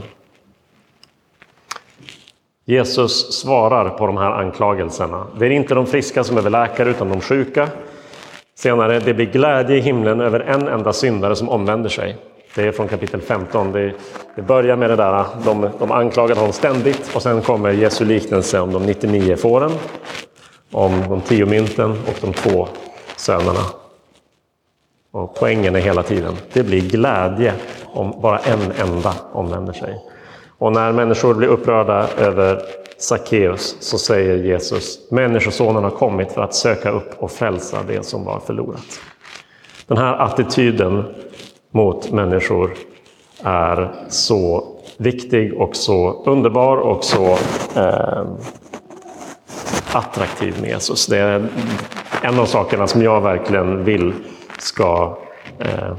Jesus 2.72 3.32
svarar 3.32 3.88
på 3.90 4.06
de 4.06 4.16
här 4.16 4.30
anklagelserna. 4.30 5.26
Det 5.38 5.46
är 5.46 5.50
inte 5.50 5.74
de 5.74 5.86
friska 5.86 6.24
som 6.24 6.34
behöver 6.34 6.50
läkare 6.50 6.90
utan 6.90 7.08
de 7.08 7.20
sjuka. 7.20 7.68
Senare, 8.54 8.98
det 8.98 9.14
blir 9.14 9.26
glädje 9.26 9.76
i 9.76 9.80
himlen 9.80 10.20
över 10.20 10.40
en 10.40 10.68
enda 10.68 10.92
syndare 10.92 11.36
som 11.36 11.48
omvänder 11.48 11.90
sig. 11.90 12.16
Det 12.54 12.62
är 12.62 12.72
från 12.72 12.88
kapitel 12.88 13.20
15. 13.20 13.72
Det, 13.72 13.92
det 14.36 14.42
börjar 14.42 14.76
med 14.76 14.90
det 14.90 14.96
där, 14.96 15.24
de, 15.44 15.68
de 15.78 15.92
anklagar 15.92 16.36
honom 16.36 16.52
ständigt 16.52 17.10
och 17.14 17.22
sen 17.22 17.42
kommer 17.42 17.70
Jesu 17.70 18.04
liknelse 18.04 18.60
om 18.60 18.72
de 18.72 18.82
99 18.82 19.36
fåren, 19.36 19.70
om 20.70 21.04
de 21.08 21.20
tio 21.20 21.46
mynten 21.46 21.90
och 21.90 22.16
de 22.20 22.32
två 22.32 22.68
sönerna. 23.16 23.64
Och 25.12 25.34
poängen 25.34 25.76
är 25.76 25.80
hela 25.80 26.02
tiden, 26.02 26.34
det 26.52 26.62
blir 26.62 26.80
glädje 26.80 27.54
om 27.86 28.20
bara 28.20 28.38
en 28.38 28.72
enda 28.78 29.14
omvänder 29.32 29.72
sig. 29.72 30.11
Och 30.62 30.72
när 30.72 30.92
människor 30.92 31.34
blir 31.34 31.48
upprörda 31.48 32.08
över 32.18 32.62
Sackeus 32.98 33.76
så 33.80 33.98
säger 33.98 34.36
Jesus, 34.36 35.10
Människosonen 35.10 35.84
har 35.84 35.90
kommit 35.90 36.32
för 36.32 36.42
att 36.42 36.54
söka 36.54 36.90
upp 36.90 37.14
och 37.18 37.30
frälsa 37.30 37.78
det 37.86 38.06
som 38.06 38.24
var 38.24 38.40
förlorat. 38.40 39.00
Den 39.86 39.98
här 39.98 40.18
attityden 40.18 41.04
mot 41.70 42.12
människor 42.12 42.70
är 43.42 43.92
så 44.08 44.64
viktig 44.96 45.60
och 45.60 45.76
så 45.76 46.22
underbar 46.26 46.76
och 46.76 47.04
så 47.04 47.38
eh, 47.76 48.24
attraktiv 49.92 50.60
med 50.60 50.70
Jesus. 50.70 51.06
Det 51.06 51.18
är 51.18 51.48
en 52.22 52.38
av 52.38 52.46
sakerna 52.46 52.86
som 52.86 53.02
jag 53.02 53.20
verkligen 53.20 53.84
vill 53.84 54.14
ska, 54.58 55.18
eh, 55.58 55.96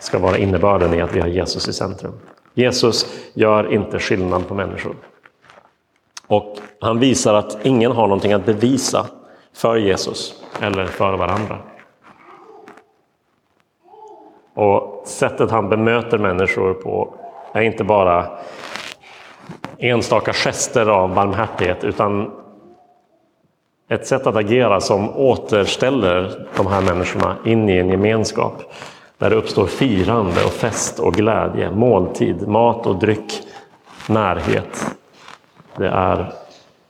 ska 0.00 0.18
vara 0.18 0.38
innebörden 0.38 0.94
i 0.94 1.00
att 1.00 1.16
vi 1.16 1.20
har 1.20 1.28
Jesus 1.28 1.68
i 1.68 1.72
centrum. 1.72 2.12
Jesus 2.56 3.06
gör 3.34 3.72
inte 3.72 3.98
skillnad 3.98 4.48
på 4.48 4.54
människor. 4.54 4.96
Och 6.26 6.56
han 6.80 6.98
visar 6.98 7.34
att 7.34 7.66
ingen 7.66 7.92
har 7.92 8.02
någonting 8.06 8.32
att 8.32 8.46
bevisa 8.46 9.06
för 9.52 9.76
Jesus 9.76 10.42
eller 10.60 10.86
för 10.86 11.16
varandra. 11.16 11.58
Och 14.54 15.02
sättet 15.06 15.50
han 15.50 15.68
bemöter 15.68 16.18
människor 16.18 16.74
på 16.74 17.14
är 17.52 17.62
inte 17.62 17.84
bara 17.84 18.38
enstaka 19.78 20.32
gester 20.32 20.86
av 20.86 21.14
barmhärtighet 21.14 21.84
utan 21.84 22.30
ett 23.88 24.06
sätt 24.06 24.26
att 24.26 24.36
agera 24.36 24.80
som 24.80 25.16
återställer 25.16 26.48
de 26.56 26.66
här 26.66 26.80
människorna 26.82 27.36
in 27.44 27.68
i 27.68 27.76
en 27.78 27.88
gemenskap 27.88 28.62
där 29.18 29.30
det 29.30 29.36
uppstår 29.36 29.66
firande 29.66 30.44
och 30.44 30.52
fest 30.52 30.98
och 30.98 31.14
glädje, 31.14 31.70
måltid, 31.70 32.48
mat 32.48 32.86
och 32.86 32.96
dryck, 32.96 33.42
närhet. 34.08 34.96
Det 35.76 35.88
är 35.88 36.32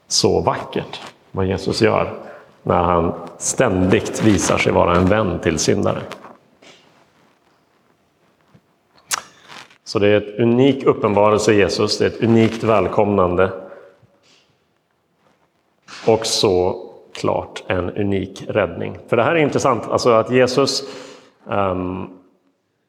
så 0.07 0.41
vackert 0.41 1.01
vad 1.31 1.45
Jesus 1.45 1.81
gör 1.81 2.13
när 2.63 2.83
han 2.83 3.13
ständigt 3.37 4.23
visar 4.23 4.57
sig 4.57 4.71
vara 4.71 4.95
en 4.95 5.05
vän 5.05 5.39
till 5.39 5.59
syndare. 5.59 6.01
Så 9.83 9.99
det 9.99 10.07
är 10.07 10.17
ett 10.17 10.39
unik 10.39 10.85
uppenbarelse 10.85 11.53
i 11.53 11.57
Jesus, 11.57 11.97
det 11.97 12.05
är 12.05 12.09
ett 12.09 12.23
unikt 12.23 12.63
välkomnande. 12.63 13.51
Och 16.07 16.25
så 16.25 16.83
klart 17.13 17.63
en 17.67 17.89
unik 17.89 18.43
räddning. 18.47 18.97
För 19.07 19.17
det 19.17 19.23
här 19.23 19.35
är 19.35 19.39
intressant, 19.39 19.87
alltså 19.87 20.09
att 20.09 20.31
Jesus 20.31 20.83
um, 21.45 22.16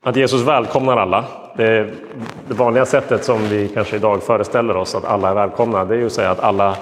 att 0.03 0.17
Jesus 0.17 0.43
välkomnar 0.43 0.97
alla. 0.97 1.25
Det, 1.57 1.91
det, 2.49 2.55
vanliga 2.55 2.87
sättet 2.87 3.25
som 3.25 3.49
vi 3.49 3.69
kanske 3.69 3.97
idag 3.97 4.23
föreställer 4.23 4.77
oss 4.77 4.95
att 4.95 5.05
alla 5.05 5.31
är 5.31 5.35
välkomna, 5.35 5.85
det 5.85 5.95
är 5.95 5.99
ju 5.99 6.07
att 6.07 6.13
säga 6.13 6.31
att 6.31 6.41
alla, 6.41 6.77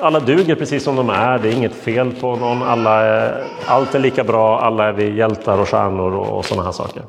alla 0.00 0.20
duger 0.20 0.54
precis 0.54 0.84
som 0.84 0.96
de 0.96 1.10
är. 1.10 1.38
Det 1.38 1.48
är 1.48 1.52
inget 1.52 1.74
fel 1.74 2.12
på 2.20 2.36
någon. 2.36 2.62
Alla 2.62 3.04
är, 3.04 3.44
allt 3.66 3.94
är 3.94 3.98
lika 3.98 4.24
bra. 4.24 4.60
Alla 4.60 4.88
är 4.88 4.92
vi 4.92 5.16
hjältar 5.16 5.58
och 5.58 5.68
stjärnor 5.68 6.14
och, 6.14 6.38
och 6.38 6.44
sådana 6.44 6.64
här 6.64 6.72
saker. 6.72 7.02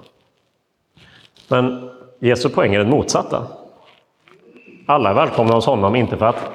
Men 1.48 1.90
Jesu 2.20 2.50
poäng 2.50 2.74
är 2.74 2.80
den 2.80 2.90
motsatta. 2.90 3.48
Alla 4.86 5.10
är 5.10 5.14
välkomna 5.14 5.54
hos 5.54 5.66
honom, 5.66 5.96
inte 5.96 6.18
för 6.18 6.26
att 6.26 6.52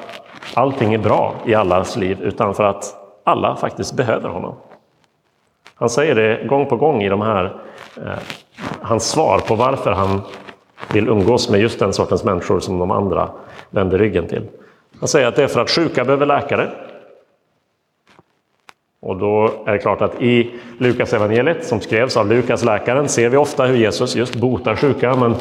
allting 0.54 0.94
är 0.94 0.98
bra 0.98 1.34
i 1.46 1.54
allas 1.54 1.96
liv, 1.96 2.18
utan 2.22 2.54
för 2.54 2.64
att 2.64 2.94
alla 3.24 3.56
faktiskt 3.56 3.96
behöver 3.96 4.28
honom. 4.28 4.54
Han 5.74 5.90
säger 5.90 6.14
det 6.14 6.46
gång 6.46 6.66
på 6.66 6.76
gång 6.76 7.02
i 7.02 7.08
de 7.08 7.20
här 7.20 7.56
eh, 7.96 8.18
hans 8.88 9.10
svar 9.10 9.38
på 9.38 9.54
varför 9.54 9.92
han 9.92 10.20
vill 10.92 11.08
umgås 11.08 11.50
med 11.50 11.60
just 11.60 11.78
den 11.78 11.92
sortens 11.92 12.24
människor 12.24 12.60
som 12.60 12.78
de 12.78 12.90
andra 12.90 13.30
vänder 13.70 13.98
ryggen 13.98 14.26
till. 14.26 14.42
Han 15.00 15.08
säger 15.08 15.26
att 15.26 15.36
det 15.36 15.42
är 15.42 15.48
för 15.48 15.60
att 15.60 15.70
sjuka 15.70 16.04
behöver 16.04 16.26
läkare. 16.26 16.70
Och 19.00 19.16
då 19.16 19.50
är 19.66 19.72
det 19.72 19.78
klart 19.78 20.00
att 20.00 20.22
i 20.22 20.50
Lukas 20.78 21.12
evangeliet 21.12 21.66
som 21.66 21.80
skrevs 21.80 22.16
av 22.16 22.28
Lukas 22.28 22.64
läkaren 22.64 23.08
ser 23.08 23.28
vi 23.28 23.36
ofta 23.36 23.64
hur 23.64 23.76
Jesus 23.76 24.16
just 24.16 24.36
botar 24.36 24.76
sjuka. 24.76 25.16
Men 25.16 25.34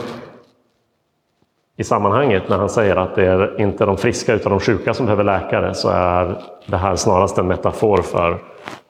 i 1.78 1.84
sammanhanget 1.84 2.50
när 2.50 2.58
han 2.58 2.70
säger 2.70 2.96
att 2.96 3.16
det 3.16 3.26
är 3.26 3.62
inte 3.62 3.86
de 3.86 3.98
friska 3.98 4.34
utan 4.34 4.52
de 4.52 4.60
sjuka 4.60 4.94
som 4.94 5.06
behöver 5.06 5.24
läkare 5.24 5.74
så 5.74 5.90
är 5.90 6.42
det 6.66 6.78
här 6.78 6.96
snarast 6.96 7.38
en 7.38 7.48
metafor 7.48 8.02
för 8.02 8.38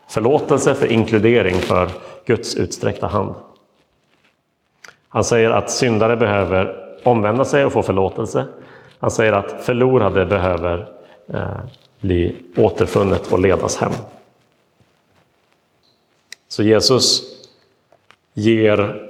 förlåtelse, 0.10 0.76
för 0.76 0.92
inkludering, 0.92 1.56
för 1.56 1.90
Guds 2.26 2.56
utsträckta 2.56 3.08
hand. 3.08 3.36
Han 5.10 5.24
säger 5.24 5.50
att 5.50 5.72
syndare 5.72 6.16
behöver 6.16 6.76
omvända 7.04 7.46
sig 7.46 7.66
och 7.66 7.74
få 7.74 7.84
förlåtelse. 7.84 8.46
Han 9.00 9.12
säger 9.12 9.34
att 9.34 9.52
förlorade 9.62 10.26
behöver 10.26 10.90
eh, 11.34 11.42
bli 12.00 12.36
återfunnet 12.56 13.32
och 13.32 13.40
ledas 13.40 13.78
hem. 13.78 13.92
Så 16.48 16.64
Jesus 16.64 17.24
ger 18.34 19.10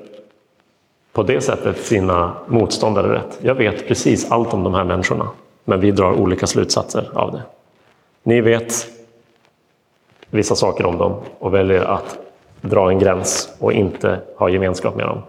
på 1.14 1.24
det 1.24 1.42
sättet 1.42 1.78
sina 1.78 2.34
motståndare 2.48 3.14
rätt. 3.14 3.40
Jag 3.42 3.56
vet 3.56 3.88
precis 3.88 4.32
allt 4.32 4.54
om 4.54 4.64
de 4.64 4.74
här 4.74 4.84
människorna, 4.84 5.30
men 5.66 5.80
vi 5.80 5.92
drar 5.92 6.14
olika 6.14 6.48
slutsatser 6.48 7.10
av 7.14 7.32
det. 7.32 7.42
Ni 8.24 8.42
vet 8.42 8.88
vissa 10.30 10.56
saker 10.56 10.86
om 10.86 10.98
dem 10.98 11.22
och 11.40 11.54
väljer 11.54 11.82
att 11.82 12.18
dra 12.62 12.90
en 12.90 13.00
gräns 13.00 13.50
och 13.60 13.74
inte 13.74 14.20
ha 14.38 14.50
gemenskap 14.50 14.96
med 14.96 15.06
dem. 15.06 15.22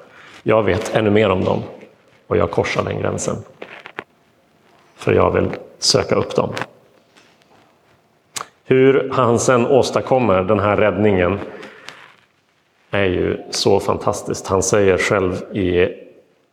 Jag 0.49 0.63
vet 0.63 0.95
ännu 0.95 1.11
mer 1.11 1.31
om 1.31 1.45
dem 1.45 1.63
och 2.27 2.37
jag 2.37 2.51
korsar 2.51 2.85
den 2.85 3.01
gränsen. 3.01 3.37
För 4.97 5.13
jag 5.13 5.31
vill 5.31 5.51
söka 5.79 6.15
upp 6.15 6.35
dem. 6.35 6.53
Hur 8.65 9.11
han 9.13 9.39
sen 9.39 9.67
åstadkommer 9.67 10.43
den 10.43 10.59
här 10.59 10.77
räddningen 10.77 11.39
är 12.91 13.05
ju 13.05 13.37
så 13.51 13.81
fantastiskt. 13.81 14.47
Han 14.47 14.63
säger 14.63 14.99
själv 14.99 15.57
i 15.57 15.89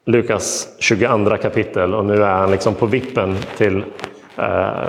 Lukas 0.06 0.76
22 0.80 1.38
kapitel 1.38 1.94
och 1.94 2.06
nu 2.06 2.24
är 2.24 2.34
han 2.34 2.52
liksom 2.52 2.76
på 2.76 2.86
vippen 2.86 3.38
till 3.58 3.84
eh, 4.38 4.88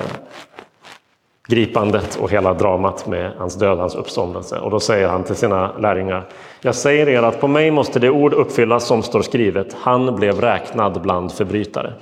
gripandet 1.46 2.16
och 2.16 2.30
hela 2.30 2.54
dramat 2.54 3.06
med 3.06 3.32
hans 3.38 3.54
död, 3.54 3.78
hans 3.78 3.94
uppståndelse. 3.94 4.58
Och 4.58 4.70
då 4.70 4.80
säger 4.80 5.08
han 5.08 5.24
till 5.24 5.34
sina 5.34 5.78
lärjungar. 5.78 6.26
Jag 6.60 6.74
säger 6.74 7.08
er 7.08 7.22
att 7.22 7.40
på 7.40 7.48
mig 7.48 7.70
måste 7.70 7.98
det 7.98 8.10
ord 8.10 8.32
uppfyllas 8.32 8.86
som 8.86 9.02
står 9.02 9.22
skrivet. 9.22 9.76
Han 9.80 10.16
blev 10.16 10.40
räknad 10.40 11.00
bland 11.02 11.32
förbrytare. 11.32 11.92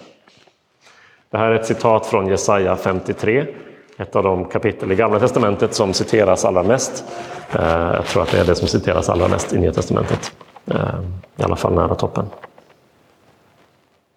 Det 1.31 1.39
här 1.39 1.51
är 1.51 1.55
ett 1.55 1.67
citat 1.67 2.07
från 2.07 2.27
Jesaja 2.27 2.77
53. 2.77 3.47
Ett 3.97 4.17
av 4.17 4.23
de 4.23 4.45
kapitel 4.45 4.93
i 4.93 4.95
Gamla 4.95 5.21
Testamentet 5.21 5.75
som 5.75 5.93
citeras 5.93 6.45
allra 6.45 6.63
mest. 6.63 7.05
Eh, 7.53 7.93
jag 7.95 8.07
tror 8.07 8.23
att 8.23 8.31
det 8.31 8.41
är 8.41 8.45
det 8.45 8.55
som 8.55 8.69
citeras 8.69 9.09
allra 9.09 9.29
mest 9.29 9.53
i 9.53 9.59
Nya 9.59 9.73
Testamentet. 9.73 10.33
Eh, 10.67 11.01
I 11.37 11.43
alla 11.43 11.57
fall 11.57 11.75
nära 11.75 11.95
toppen. 11.95 12.25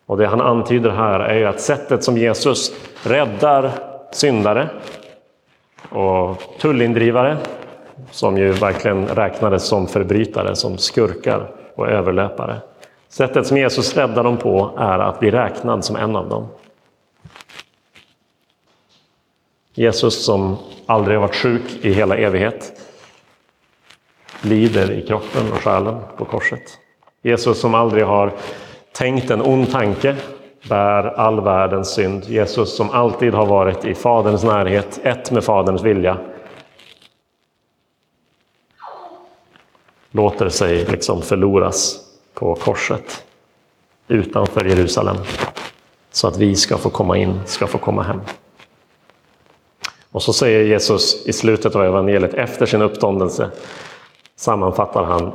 Och 0.06 0.18
det 0.18 0.28
han 0.28 0.42
antyder 0.42 0.90
här 0.90 1.20
är 1.20 1.38
ju 1.38 1.46
att 1.46 1.62
sättet 1.62 2.04
som 2.04 2.18
Jesus 2.18 2.72
räddar 3.04 3.72
syndare 4.12 4.70
och 5.89 6.41
tullindrivare, 6.60 7.38
som 8.12 8.38
ju 8.38 8.51
verkligen 8.51 9.08
räknades 9.08 9.67
som 9.67 9.88
förbrytare, 9.88 10.56
som 10.56 10.77
skurkar 10.77 11.51
och 11.75 11.88
överlöpare. 11.88 12.62
Sättet 13.10 13.48
som 13.48 13.58
Jesus 13.58 13.96
räddar 13.96 14.24
dem 14.24 14.38
på 14.38 14.72
är 14.77 15.00
att 15.00 15.20
bli 15.20 15.32
räknad 15.32 15.86
som 15.86 15.96
en 15.96 16.15
av 16.15 16.29
dem. 16.29 16.48
Jesus 19.74 20.25
som 20.25 20.58
aldrig 20.86 21.17
har 21.17 21.22
varit 21.22 21.36
sjuk 21.36 21.63
i 21.82 21.94
hela 21.94 22.17
evighet 22.17 22.82
lider 24.41 24.91
i 24.91 25.08
kroppen 25.08 25.51
och 25.51 25.58
själen 25.58 26.00
på 26.17 26.25
korset. 26.25 26.62
Jesus 27.22 27.60
som 27.60 27.75
aldrig 27.75 28.06
har 28.06 28.34
tänkt 28.91 29.32
en 29.32 29.41
ond 29.41 29.72
tanke 29.72 30.15
bär 30.70 31.04
all 31.04 31.42
världens 31.42 31.94
synd. 31.94 32.24
Jesus 32.26 32.76
som 32.76 32.90
alltid 32.90 33.34
har 33.34 33.46
varit 33.46 33.86
i 33.86 33.96
Faderns 33.96 34.44
närhet, 34.44 35.00
ett 35.04 35.32
med 35.32 35.44
Faderns 35.44 35.84
vilja. 35.84 36.18
Låter 40.12 40.50
sig 40.50 40.86
liksom 40.86 41.22
förloras 41.22 42.00
på 42.34 42.56
korset 42.56 43.24
utanför 44.08 44.66
Jerusalem 44.66 45.16
så 46.12 46.28
att 46.28 46.38
vi 46.38 46.56
ska 46.56 46.78
få 46.78 46.90
komma 46.90 47.18
in, 47.18 47.40
ska 47.46 47.68
få 47.68 47.78
komma 47.78 48.04
hem. 48.04 48.22
Och 50.12 50.24
så 50.24 50.34
säger 50.34 50.64
Jesus 50.64 51.28
i 51.28 51.34
slutet 51.34 51.76
av 51.76 51.84
evangeliet 51.84 52.34
efter 52.34 52.66
sin 52.66 52.82
uppståndelse 52.82 53.52
sammanfattar 54.36 55.04
han 55.04 55.32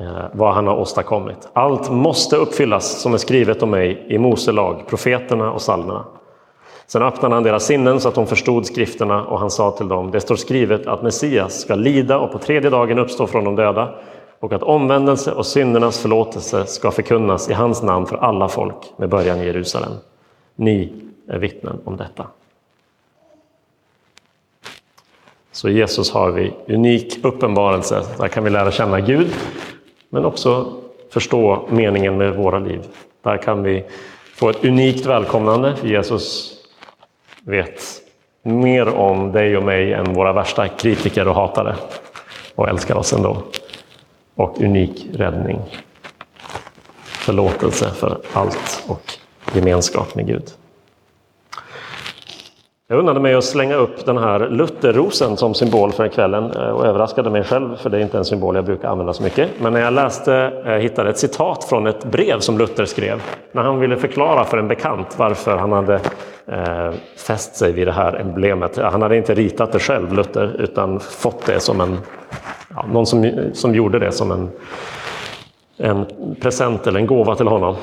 Eh, 0.00 0.24
vad 0.32 0.54
han 0.54 0.66
har 0.66 0.76
åstadkommit. 0.76 1.48
Allt 1.52 1.90
måste 1.90 2.36
uppfyllas 2.36 3.00
som 3.00 3.14
är 3.14 3.18
skrivet 3.18 3.62
om 3.62 3.70
mig 3.70 4.06
i 4.08 4.18
Mose 4.18 4.52
lag, 4.52 4.84
profeterna 4.86 5.52
och 5.52 5.58
psalmerna. 5.58 6.04
Sen 6.86 7.02
öppnade 7.02 7.34
han 7.34 7.42
deras 7.42 7.66
sinnen 7.66 8.00
så 8.00 8.08
att 8.08 8.14
de 8.14 8.26
förstod 8.26 8.66
skrifterna 8.66 9.24
och 9.24 9.38
han 9.38 9.50
sa 9.50 9.70
till 9.70 9.88
dem, 9.88 10.10
det 10.10 10.20
står 10.20 10.36
skrivet 10.36 10.86
att 10.86 11.02
Messias 11.02 11.60
ska 11.60 11.74
lida 11.74 12.18
och 12.18 12.32
på 12.32 12.38
tredje 12.38 12.70
dagen 12.70 12.98
uppstå 12.98 13.26
från 13.26 13.44
de 13.44 13.56
döda 13.56 13.94
och 14.40 14.52
att 14.52 14.62
omvändelse 14.62 15.32
och 15.32 15.46
syndernas 15.46 15.98
förlåtelse 15.98 16.66
ska 16.66 16.90
förkunnas 16.90 17.50
i 17.50 17.52
hans 17.52 17.82
namn 17.82 18.06
för 18.06 18.16
alla 18.16 18.48
folk 18.48 18.92
med 18.96 19.08
början 19.08 19.38
i 19.38 19.46
Jerusalem. 19.46 19.92
Ni 20.56 20.92
är 21.28 21.38
vittnen 21.38 21.80
om 21.84 21.96
detta. 21.96 22.26
Så 25.52 25.68
i 25.68 25.72
Jesus 25.72 26.10
har 26.10 26.30
vi 26.30 26.54
unik 26.68 27.24
uppenbarelse. 27.24 28.02
Där 28.18 28.28
kan 28.28 28.44
vi 28.44 28.50
lära 28.50 28.70
känna 28.70 29.00
Gud, 29.00 29.34
men 30.08 30.24
också 30.24 30.72
förstå 31.10 31.68
meningen 31.70 32.16
med 32.16 32.36
våra 32.36 32.58
liv. 32.58 32.80
Där 33.22 33.36
kan 33.36 33.62
vi 33.62 33.84
få 34.34 34.50
ett 34.50 34.64
unikt 34.64 35.06
välkomnande. 35.06 35.76
Jesus 35.82 36.54
vet 37.44 37.82
mer 38.42 38.88
om 38.88 39.32
dig 39.32 39.56
och 39.56 39.62
mig 39.62 39.92
än 39.92 40.14
våra 40.14 40.32
värsta 40.32 40.68
kritiker 40.68 41.28
och 41.28 41.34
hatare 41.34 41.76
och 42.54 42.68
älskar 42.68 42.94
oss 42.94 43.12
ändå. 43.12 43.42
Och 44.34 44.60
unik 44.60 45.06
räddning. 45.14 45.60
Förlåtelse 47.04 47.90
för 47.90 48.20
allt 48.32 48.84
och 48.88 49.12
gemenskap 49.54 50.14
med 50.14 50.26
Gud. 50.26 50.50
Jag 52.90 52.98
unnade 52.98 53.20
mig 53.20 53.34
att 53.34 53.44
slänga 53.44 53.74
upp 53.74 54.06
den 54.06 54.18
här 54.18 54.48
Lutherrosen 54.48 55.36
som 55.36 55.54
symbol 55.54 55.92
för 55.92 56.08
kvällen 56.08 56.50
eh, 56.50 56.70
och 56.70 56.86
överraskade 56.86 57.30
mig 57.30 57.44
själv 57.44 57.76
för 57.76 57.90
det 57.90 57.96
är 57.96 58.00
inte 58.00 58.18
en 58.18 58.24
symbol 58.24 58.56
jag 58.56 58.64
brukar 58.64 58.88
använda 58.88 59.12
så 59.12 59.22
mycket. 59.22 59.50
Men 59.60 59.72
när 59.72 59.80
jag 59.80 59.92
läste 59.92 60.52
jag 60.64 60.80
hittade 60.80 61.10
ett 61.10 61.18
citat 61.18 61.64
från 61.64 61.86
ett 61.86 62.04
brev 62.04 62.40
som 62.40 62.58
Luther 62.58 62.84
skrev 62.84 63.22
när 63.52 63.62
han 63.62 63.80
ville 63.80 63.96
förklara 63.96 64.44
för 64.44 64.58
en 64.58 64.68
bekant 64.68 65.18
varför 65.18 65.56
han 65.56 65.72
hade 65.72 65.94
eh, 66.46 66.90
fäst 67.16 67.56
sig 67.56 67.72
vid 67.72 67.86
det 67.86 67.92
här 67.92 68.14
emblemet. 68.14 68.76
Han 68.76 69.02
hade 69.02 69.16
inte 69.16 69.34
ritat 69.34 69.72
det 69.72 69.78
själv, 69.78 70.12
Luther, 70.12 70.56
utan 70.58 71.00
fått 71.00 71.46
det 71.46 71.60
som 71.60 71.80
en, 71.80 71.98
ja, 72.74 72.84
någon 72.92 73.06
som, 73.06 73.32
som 73.52 73.74
gjorde 73.74 73.98
det 73.98 74.12
som 74.12 74.30
en, 74.30 74.50
en 75.76 76.06
present 76.40 76.86
eller 76.86 77.00
en 77.00 77.06
gåva 77.06 77.34
till 77.34 77.48
honom. 77.48 77.76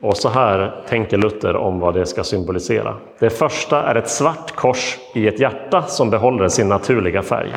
Och 0.00 0.16
så 0.16 0.28
här 0.28 0.82
tänker 0.88 1.16
Luther 1.16 1.56
om 1.56 1.80
vad 1.80 1.94
det 1.94 2.06
ska 2.06 2.24
symbolisera. 2.24 2.96
Det 3.18 3.30
första 3.30 3.82
är 3.82 3.94
ett 3.94 4.08
svart 4.08 4.56
kors 4.56 4.98
i 5.14 5.28
ett 5.28 5.40
hjärta 5.40 5.82
som 5.82 6.10
behåller 6.10 6.48
sin 6.48 6.68
naturliga 6.68 7.22
färg. 7.22 7.54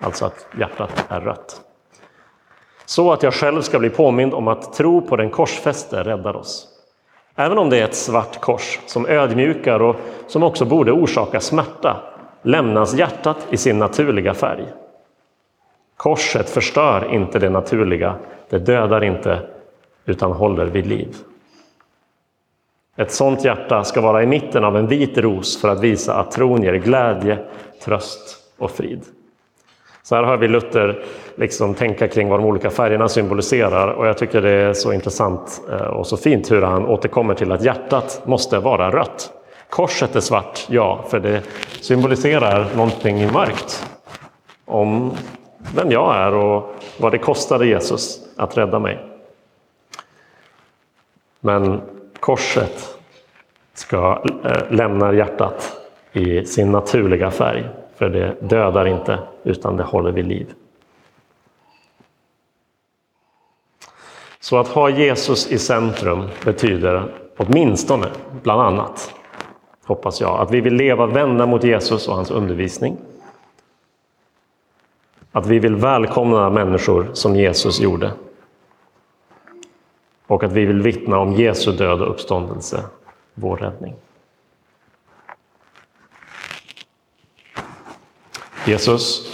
Alltså 0.00 0.24
att 0.24 0.46
hjärtat 0.58 1.04
är 1.08 1.20
rött. 1.20 1.60
Så 2.84 3.12
att 3.12 3.22
jag 3.22 3.34
själv 3.34 3.60
ska 3.60 3.78
bli 3.78 3.90
påmind 3.90 4.34
om 4.34 4.48
att 4.48 4.72
tro 4.72 5.00
på 5.00 5.16
den 5.16 5.30
korsfäste 5.30 6.02
räddar 6.02 6.36
oss. 6.36 6.68
Även 7.36 7.58
om 7.58 7.70
det 7.70 7.80
är 7.80 7.84
ett 7.84 7.94
svart 7.94 8.40
kors 8.40 8.78
som 8.86 9.06
ödmjukar 9.06 9.82
och 9.82 9.96
som 10.26 10.42
också 10.42 10.64
borde 10.64 10.92
orsaka 10.92 11.40
smärta 11.40 11.96
lämnas 12.42 12.94
hjärtat 12.94 13.46
i 13.50 13.56
sin 13.56 13.78
naturliga 13.78 14.34
färg. 14.34 14.66
Korset 15.96 16.50
förstör 16.50 17.14
inte 17.14 17.38
det 17.38 17.50
naturliga, 17.50 18.14
det 18.50 18.58
dödar 18.58 19.04
inte 19.04 19.38
utan 20.04 20.32
håller 20.32 20.66
vid 20.66 20.86
liv. 20.86 21.16
Ett 22.96 23.12
sådant 23.12 23.44
hjärta 23.44 23.84
ska 23.84 24.00
vara 24.00 24.22
i 24.22 24.26
mitten 24.26 24.64
av 24.64 24.76
en 24.76 24.86
vit 24.86 25.18
ros 25.18 25.60
för 25.60 25.68
att 25.68 25.80
visa 25.80 26.14
att 26.14 26.30
tron 26.30 26.62
ger 26.62 26.74
glädje, 26.74 27.38
tröst 27.84 28.36
och 28.58 28.70
frid. 28.70 29.02
Så 30.02 30.14
här 30.14 30.24
hör 30.24 30.36
vi 30.36 30.48
Luther 30.48 31.04
liksom 31.36 31.74
tänka 31.74 32.08
kring 32.08 32.28
vad 32.28 32.40
de 32.40 32.46
olika 32.46 32.70
färgerna 32.70 33.08
symboliserar 33.08 33.88
och 33.88 34.06
jag 34.06 34.18
tycker 34.18 34.42
det 34.42 34.50
är 34.50 34.72
så 34.72 34.92
intressant 34.92 35.62
eh, 35.70 35.76
och 35.76 36.06
så 36.06 36.16
fint 36.16 36.50
hur 36.50 36.62
han 36.62 36.86
återkommer 36.86 37.34
till 37.34 37.52
att 37.52 37.64
hjärtat 37.64 38.22
måste 38.24 38.58
vara 38.58 38.90
rött. 38.90 39.32
Korset 39.68 40.16
är 40.16 40.20
svart, 40.20 40.66
ja, 40.68 41.04
för 41.08 41.20
det 41.20 41.42
symboliserar 41.80 42.66
någonting 42.76 43.32
mörkt. 43.32 43.86
Om 44.64 45.10
vem 45.74 45.90
jag 45.90 46.16
är 46.16 46.34
och 46.34 46.74
vad 46.98 47.12
det 47.12 47.18
kostade 47.18 47.66
Jesus 47.66 48.20
att 48.36 48.58
rädda 48.58 48.78
mig. 48.78 48.98
Men 51.40 51.80
korset 52.22 52.98
ska 53.74 54.22
eh, 54.44 54.70
lämna 54.70 55.14
hjärtat 55.14 55.72
i 56.12 56.44
sin 56.44 56.72
naturliga 56.72 57.30
färg. 57.30 57.68
För 57.96 58.08
det 58.08 58.36
dödar 58.40 58.86
inte, 58.86 59.18
utan 59.42 59.76
det 59.76 59.82
håller 59.82 60.12
vid 60.12 60.26
liv. 60.26 60.46
Så 64.40 64.58
att 64.58 64.68
ha 64.68 64.90
Jesus 64.90 65.52
i 65.52 65.58
centrum 65.58 66.28
betyder 66.44 67.12
åtminstone, 67.36 68.06
bland 68.42 68.60
annat, 68.60 69.14
hoppas 69.84 70.20
jag, 70.20 70.40
att 70.40 70.50
vi 70.50 70.60
vill 70.60 70.74
leva 70.74 71.06
vända 71.06 71.46
mot 71.46 71.64
Jesus 71.64 72.08
och 72.08 72.14
hans 72.14 72.30
undervisning. 72.30 72.96
Att 75.32 75.46
vi 75.46 75.58
vill 75.58 75.76
välkomna 75.76 76.50
människor 76.50 77.10
som 77.12 77.36
Jesus 77.36 77.80
gjorde 77.80 78.10
och 80.32 80.44
att 80.44 80.52
vi 80.52 80.64
vill 80.64 80.82
vittna 80.82 81.18
om 81.18 81.32
Jesu 81.32 81.72
död 81.72 82.02
och 82.02 82.10
uppståndelse, 82.10 82.84
vår 83.34 83.56
räddning. 83.56 83.94
Jesus, 88.66 89.32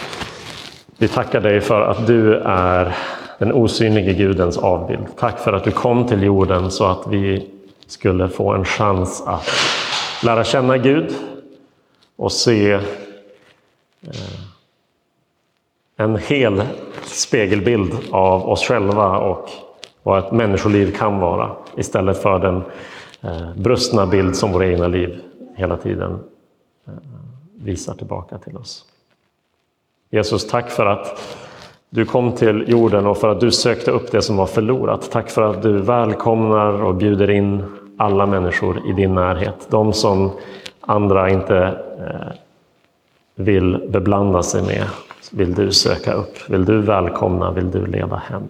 vi 0.97 1.07
tackar 1.07 1.41
dig 1.41 1.61
för 1.61 1.81
att 1.81 2.07
du 2.07 2.35
är 2.35 2.95
den 3.37 3.53
osynlige 3.53 4.13
Gudens 4.13 4.57
avbild. 4.57 5.05
Tack 5.17 5.39
för 5.39 5.53
att 5.53 5.63
du 5.63 5.71
kom 5.71 6.07
till 6.07 6.23
jorden 6.23 6.71
så 6.71 6.85
att 6.85 7.07
vi 7.07 7.49
skulle 7.87 8.29
få 8.29 8.53
en 8.53 8.65
chans 8.65 9.23
att 9.25 9.49
lära 10.23 10.43
känna 10.43 10.77
Gud 10.77 11.15
och 12.15 12.31
se 12.31 12.71
eh, 12.71 12.81
en 15.97 16.17
hel 16.17 16.63
spegelbild 17.03 17.93
av 18.11 18.49
oss 18.49 18.67
själva 18.67 19.17
och 19.17 19.49
vad 20.03 20.19
ett 20.19 20.31
människoliv 20.31 20.95
kan 20.97 21.19
vara 21.19 21.51
istället 21.77 22.21
för 22.21 22.39
den 22.39 22.63
eh, 23.21 23.55
brustna 23.55 24.05
bild 24.05 24.35
som 24.35 24.51
våra 24.51 24.67
egna 24.67 24.87
liv 24.87 25.21
hela 25.55 25.77
tiden 25.77 26.19
eh, 26.87 26.93
visar 27.55 27.93
tillbaka 27.93 28.37
till 28.37 28.57
oss. 28.57 28.85
Jesus, 30.09 30.47
tack 30.47 30.69
för 30.69 30.85
att 30.85 31.37
du 31.89 32.05
kom 32.05 32.31
till 32.31 32.65
jorden 32.67 33.05
och 33.07 33.17
för 33.17 33.29
att 33.29 33.39
du 33.39 33.51
sökte 33.51 33.91
upp 33.91 34.11
det 34.11 34.21
som 34.21 34.37
var 34.37 34.45
förlorat. 34.45 35.11
Tack 35.11 35.29
för 35.29 35.41
att 35.41 35.61
du 35.61 35.77
välkomnar 35.77 36.83
och 36.83 36.95
bjuder 36.95 37.29
in 37.29 37.63
alla 37.97 38.25
människor 38.25 38.89
i 38.89 38.93
din 38.93 39.15
närhet. 39.15 39.67
De 39.69 39.93
som 39.93 40.31
andra 40.81 41.29
inte 41.29 41.57
eh, 41.99 42.33
vill 43.35 43.87
beblanda 43.89 44.43
sig 44.43 44.61
med 44.61 44.85
vill 45.31 45.53
du 45.53 45.71
söka 45.71 46.13
upp. 46.13 46.49
Vill 46.49 46.65
du 46.65 46.81
välkomna, 46.81 47.51
vill 47.51 47.71
du 47.71 47.85
leda 47.85 48.15
hem. 48.15 48.43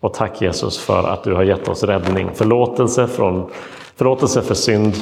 Och 0.00 0.14
tack 0.14 0.42
Jesus 0.42 0.78
för 0.78 1.08
att 1.08 1.24
du 1.24 1.34
har 1.34 1.42
gett 1.42 1.68
oss 1.68 1.82
räddning, 1.82 2.30
förlåtelse, 2.34 3.06
från, 3.06 3.50
förlåtelse 3.96 4.42
för 4.42 4.54
synd, 4.54 4.94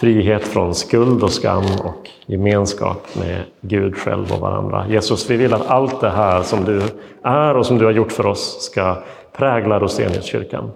frihet 0.00 0.44
från 0.44 0.74
skuld 0.74 1.22
och 1.22 1.32
skam 1.32 1.64
och 1.84 2.10
gemenskap 2.26 3.06
med 3.18 3.42
Gud 3.60 3.96
själv 3.96 4.32
och 4.32 4.40
varandra. 4.40 4.86
Jesus, 4.88 5.30
vi 5.30 5.36
vill 5.36 5.54
att 5.54 5.66
allt 5.66 6.00
det 6.00 6.10
här 6.10 6.42
som 6.42 6.64
du 6.64 6.82
är 7.22 7.56
och 7.56 7.66
som 7.66 7.78
du 7.78 7.84
har 7.84 7.92
gjort 7.92 8.12
för 8.12 8.26
oss 8.26 8.62
ska 8.62 8.96
prägla 9.32 9.78
Roseniuskyrkan. 9.78 10.70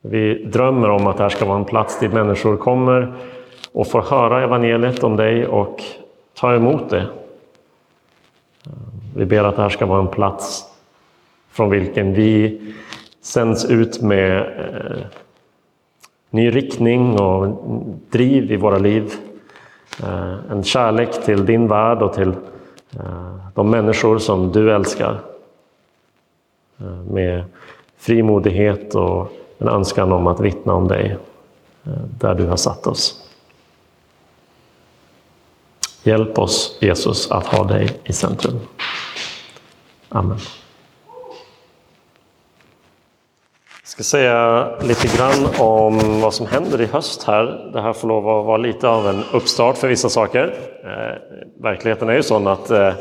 Vi 0.00 0.44
drömmer 0.44 0.90
om 0.90 1.06
att 1.06 1.16
det 1.16 1.22
här 1.22 1.30
ska 1.30 1.44
vara 1.44 1.58
en 1.58 1.64
plats 1.64 2.00
dit 2.00 2.12
människor 2.12 2.56
kommer 2.56 3.14
och 3.72 3.86
får 3.86 4.02
höra 4.02 4.44
evangeliet 4.44 5.04
om 5.04 5.16
dig 5.16 5.46
och 5.46 5.82
ta 6.34 6.54
emot 6.54 6.90
det. 6.90 7.06
Vi 9.16 9.24
ber 9.26 9.44
att 9.44 9.56
det 9.56 9.62
här 9.62 9.68
ska 9.68 9.86
vara 9.86 10.00
en 10.00 10.08
plats 10.08 10.67
från 11.50 11.70
vilken 11.70 12.14
vi 12.14 12.60
sänds 13.20 13.64
ut 13.64 14.02
med 14.02 14.38
eh, 14.38 15.06
ny 16.30 16.50
riktning 16.50 17.20
och 17.20 17.64
driv 18.10 18.52
i 18.52 18.56
våra 18.56 18.78
liv. 18.78 19.12
Eh, 20.02 20.34
en 20.50 20.64
kärlek 20.64 21.24
till 21.24 21.46
din 21.46 21.68
värld 21.68 22.02
och 22.02 22.12
till 22.12 22.32
eh, 22.92 23.36
de 23.54 23.70
människor 23.70 24.18
som 24.18 24.52
du 24.52 24.74
älskar. 24.74 25.20
Eh, 26.78 27.02
med 27.10 27.44
frimodighet 27.96 28.94
och 28.94 29.32
en 29.58 29.68
önskan 29.68 30.12
om 30.12 30.26
att 30.26 30.40
vittna 30.40 30.74
om 30.74 30.88
dig 30.88 31.16
eh, 31.84 31.92
där 32.20 32.34
du 32.34 32.46
har 32.46 32.56
satt 32.56 32.86
oss. 32.86 33.28
Hjälp 36.02 36.38
oss 36.38 36.78
Jesus 36.80 37.30
att 37.30 37.46
ha 37.46 37.64
dig 37.64 38.00
i 38.04 38.12
centrum. 38.12 38.60
Amen. 40.08 40.38
Jag 43.80 43.87
ska 43.98 44.04
säga 44.04 44.68
lite 44.80 45.16
grann 45.16 45.46
om 45.58 46.20
vad 46.20 46.34
som 46.34 46.46
händer 46.46 46.80
i 46.80 46.86
höst 46.86 47.24
här. 47.24 47.70
Det 47.72 47.80
här 47.80 47.92
får 47.92 48.08
lov 48.08 48.28
att 48.28 48.46
vara 48.46 48.56
lite 48.56 48.88
av 48.88 49.08
en 49.08 49.22
uppstart 49.32 49.78
för 49.78 49.88
vissa 49.88 50.08
saker. 50.08 50.54
Eh, 50.84 51.62
verkligheten 51.62 52.08
är 52.08 52.14
ju 52.14 52.22
sån 52.22 52.46
att 52.46 52.70
eh, 52.70 52.92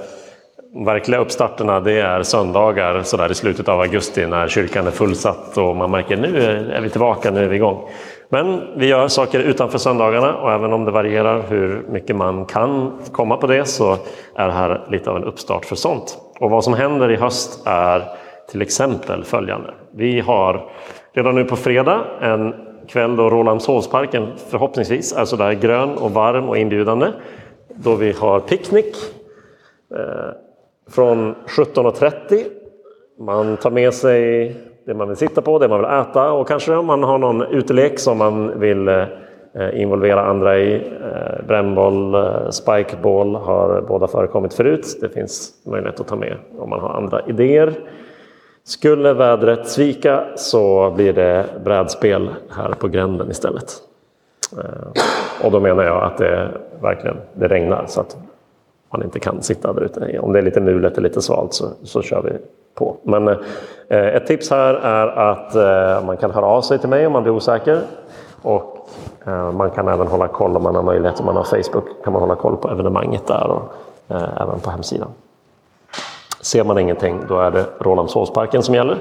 verkliga 0.86 1.20
uppstarterna 1.20 1.80
det 1.80 2.00
är 2.00 2.24
söndagar 2.24 3.02
så 3.04 3.18
där 3.18 3.32
i 3.32 3.36
slutet 3.36 3.70
av 3.70 3.82
augusti 3.82 4.28
när 4.28 4.48
kyrkan 4.48 4.88
är 4.88 4.92
fullsatt 4.92 5.58
och 5.58 5.76
man 5.76 5.92
märker 5.92 6.18
nu 6.18 6.42
är 6.74 6.82
vi 6.82 6.90
tillbaka, 6.90 7.32
nu 7.32 7.44
är 7.44 7.48
vi 7.48 7.56
igång. 7.56 7.90
Men 8.30 8.62
vi 8.78 8.88
gör 8.88 9.08
saker 9.08 9.40
utanför 9.40 9.78
söndagarna 9.78 10.36
och 10.36 10.52
även 10.52 10.74
om 10.74 10.86
det 10.86 10.92
varierar 10.92 11.44
hur 11.50 11.86
mycket 11.90 12.16
man 12.16 12.46
kan 12.46 13.00
komma 13.12 13.38
på 13.38 13.48
det 13.48 13.66
så 13.66 13.98
är 14.36 14.48
det 14.48 14.54
här 14.54 14.88
lite 14.90 15.10
av 15.10 15.16
en 15.18 15.24
uppstart 15.24 15.66
för 15.66 15.76
sånt. 15.76 16.18
Och 16.40 16.50
vad 16.50 16.64
som 16.64 16.74
händer 16.74 17.12
i 17.12 17.16
höst 17.16 17.62
är 17.66 18.04
till 18.52 18.62
exempel 18.62 19.24
följande. 19.24 19.74
Vi 19.92 20.20
har 20.20 20.70
redan 21.14 21.36
nu 21.36 21.46
på 21.46 21.56
fredag 21.56 22.06
en 22.22 22.54
kväll 22.88 23.16
då 23.16 23.30
Rålambshovsparken 23.30 24.28
förhoppningsvis 24.50 25.14
är 25.14 25.26
sådär 25.26 25.54
grön 25.54 25.98
och 25.98 26.12
varm 26.12 26.50
och 26.50 26.58
inbjudande. 26.58 27.08
Då 27.76 27.96
vi 27.96 28.12
har 28.12 28.40
picknick 28.40 28.96
eh, 29.96 30.32
från 30.90 31.36
17.30. 31.36 32.44
Man 33.20 33.58
tar 33.58 33.72
med 33.72 33.94
sig 33.94 34.56
det 34.86 34.94
man 34.94 35.08
vill 35.08 35.18
sitta 35.18 35.42
på, 35.42 35.60
det 35.60 35.68
man 35.68 35.80
vill 35.80 35.90
äta 35.90 36.32
och 36.32 36.48
kanske 36.48 36.76
om 36.76 36.86
man 36.86 37.04
har 37.04 37.18
någon 37.18 37.42
utelek 37.42 38.00
som 38.00 38.18
man 38.18 38.60
vill 38.60 38.88
eh, 38.88 39.06
involvera 39.74 40.22
andra 40.22 40.58
i. 40.60 40.76
Eh, 40.76 41.46
brännboll, 41.48 42.16
eh, 42.16 42.50
spikeball 42.50 43.36
har 43.36 43.82
båda 43.88 44.08
förekommit 44.08 44.54
förut. 44.54 44.98
Det 45.02 45.10
finns 45.10 45.52
möjlighet 45.66 46.00
att 46.00 46.08
ta 46.08 46.16
med 46.16 46.36
om 46.60 46.70
man 46.70 46.80
har 46.80 46.90
andra 46.90 47.22
idéer. 47.28 47.74
Skulle 48.68 49.14
vädret 49.14 49.68
svika 49.68 50.24
så 50.36 50.92
blir 50.96 51.14
det 51.14 51.46
brädspel 51.64 52.30
här 52.50 52.74
på 52.80 52.88
gränden 52.88 53.32
istället. 53.32 53.74
Eh, 54.58 55.04
och 55.46 55.52
då 55.52 55.60
menar 55.60 55.84
jag 55.84 56.04
att 56.04 56.18
det 56.18 56.52
verkligen 56.82 57.18
det 57.34 57.48
regnar 57.48 57.86
så 57.88 58.02
att 58.02 58.18
man 58.92 59.04
inte 59.04 59.20
kan 59.20 59.42
sitta 59.42 59.74
där 59.74 59.82
ute. 59.82 60.20
Om 60.20 60.34
det 60.34 60.40
är 60.40 60.44
lite 60.44 60.62
mulet 60.62 60.98
och 60.98 61.04
lite 61.04 61.22
svalt 61.22 61.54
så, 61.54 61.66
så 61.84 62.02
kör 62.02 62.22
vi 62.22 62.32
på. 62.76 62.98
Men 63.04 63.28
eh, 63.28 63.36
ett 63.90 64.28
tips 64.28 64.50
här 64.50 64.74
är 64.74 65.08
att 65.08 65.56
eh, 65.56 66.06
man 66.06 66.18
kan 66.18 66.32
höra 66.32 66.46
av 66.46 66.62
sig 66.62 66.80
till 66.80 66.90
mig 66.90 67.08
om 67.08 67.14
man 67.14 67.24
blir 67.24 67.34
osäker. 67.34 67.82
Och 68.42 68.90
eh, 69.26 69.52
man 69.52 69.70
kan 69.70 69.88
även 69.88 70.08
hålla 70.08 70.28
koll 70.28 70.56
om 70.56 70.64
man 70.64 70.76
har 70.76 70.84
möjlighet, 70.84 71.20
om 71.20 71.26
man 71.26 71.36
har 71.36 71.44
Facebook, 71.44 72.04
kan 72.04 72.14
man 72.14 72.22
hålla 72.22 72.36
koll 72.36 72.58
på 72.58 72.70
evenemanget 72.70 73.28
där 73.28 73.48
och 73.48 73.74
eh, 74.16 74.42
även 74.42 74.60
på 74.60 74.70
hemsidan. 74.70 75.10
Ser 76.42 76.64
man 76.64 76.78
ingenting, 76.78 77.22
då 77.28 77.40
är 77.40 77.52
det 77.52 77.66
Rålambshovsparken 77.80 78.64
som 78.64 78.76
gäller 78.76 78.98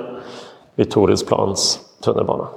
vid 0.75 0.90
Torilsplans 0.90 1.81
tunnelbana. 2.05 2.49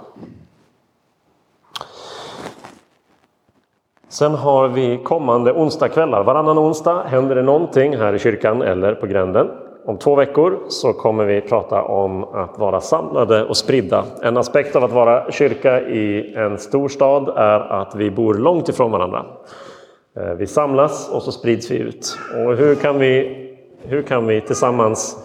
Sen 4.10 4.36
har 4.36 4.68
vi 4.68 5.00
kommande 5.04 5.54
onsdagskvällar. 5.54 6.24
Varannan 6.24 6.60
onsdag 6.60 7.04
händer 7.06 7.36
det 7.36 7.44
någonting 7.44 7.98
här 7.98 8.14
i 8.14 8.20
kyrkan 8.20 8.62
eller 8.62 8.96
på 8.96 9.08
gränden. 9.08 9.50
Om 9.86 9.98
två 9.98 10.16
veckor 10.16 10.60
så 10.68 10.94
kommer 10.94 11.26
vi 11.26 11.42
prata 11.42 11.82
om 11.84 12.24
att 12.24 12.60
vara 12.60 12.82
samlade 12.82 13.46
och 13.46 13.58
spridda. 13.58 14.04
En 14.22 14.38
aspekt 14.38 14.76
av 14.76 14.84
att 14.84 14.92
vara 14.92 15.32
kyrka 15.32 15.82
i 15.82 16.34
en 16.36 16.58
stor 16.58 16.88
stad 16.88 17.30
är 17.36 17.60
att 17.60 17.96
vi 17.96 18.12
bor 18.12 18.34
långt 18.34 18.70
ifrån 18.70 18.92
varandra. 18.92 19.26
Eh, 20.18 20.34
vi 20.34 20.48
samlas 20.48 21.10
och 21.10 21.22
så 21.22 21.32
sprids 21.32 21.72
vi 21.72 21.78
ut. 21.78 22.18
Och 22.36 22.56
hur 22.56 22.76
kan 22.76 23.00
vi, 23.00 23.49
hur 23.84 24.02
kan 24.02 24.28
vi 24.28 24.42
tillsammans 24.42 25.18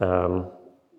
ehm, 0.00 0.42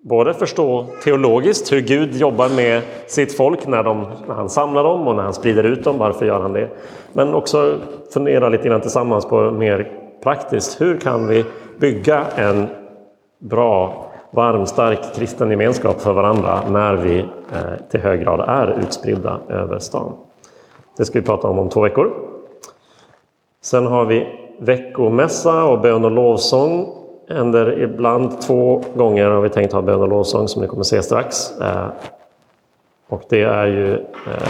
både 0.04 0.34
förstå 0.34 0.86
teologiskt 1.04 1.72
hur 1.72 1.82
Gud 1.82 2.16
jobbar 2.16 2.50
med 2.50 2.82
sitt 3.08 3.38
folk 3.38 3.68
när, 3.68 3.84
de, 3.84 4.06
när 4.28 4.36
han 4.36 4.50
samlar 4.50 4.84
dem 4.84 5.08
och 5.08 5.16
när 5.16 5.24
han 5.24 5.34
sprider 5.34 5.64
ut 5.64 5.84
dem. 5.84 5.98
Varför 5.98 6.26
gör 6.26 6.40
han 6.40 6.54
det? 6.54 6.70
Men 7.14 7.34
också 7.34 7.78
fundera 8.14 8.50
lite 8.50 8.68
grann 8.68 8.82
tillsammans 8.82 9.26
på 9.26 9.52
mer 9.52 9.92
praktiskt. 10.24 10.82
Hur 10.82 10.98
kan 10.98 11.28
vi 11.28 11.46
bygga 11.80 12.26
en 12.36 12.68
bra, 13.40 14.06
varm, 14.32 14.66
stark 14.66 15.16
kristen 15.16 15.52
gemenskap 15.52 16.02
för 16.02 16.14
varandra 16.14 16.60
när 16.70 16.96
vi 16.96 17.20
eh, 17.20 17.88
till 17.92 18.00
hög 18.00 18.22
grad 18.22 18.40
är 18.48 18.80
utspridda 18.80 19.40
över 19.50 19.80
stan? 19.80 20.14
Det 20.98 21.06
ska 21.06 21.20
vi 21.20 21.26
prata 21.26 21.48
om 21.48 21.60
om 21.60 21.70
två 21.70 21.82
veckor. 21.82 22.14
Sen 23.62 23.88
har 23.88 24.06
vi 24.06 24.28
veckomässa 24.60 25.64
och 25.64 25.82
bön 25.82 26.06
och 26.06 26.12
lovsång 26.12 26.97
händer 27.30 27.82
ibland 27.82 28.42
två 28.42 28.84
gånger 28.96 29.26
har 29.26 29.42
vi 29.42 29.50
tänkt 29.50 29.74
ha 29.74 29.82
bön 29.82 30.02
och 30.02 30.08
lovsång 30.08 30.48
som 30.48 30.62
ni 30.62 30.68
kommer 30.68 30.84
se 30.84 31.04
strax. 31.04 31.52
Eh, 31.62 31.88
och 33.10 33.24
det 33.30 33.42
är 33.42 33.66
ju 33.66 33.94
eh, 33.94 34.50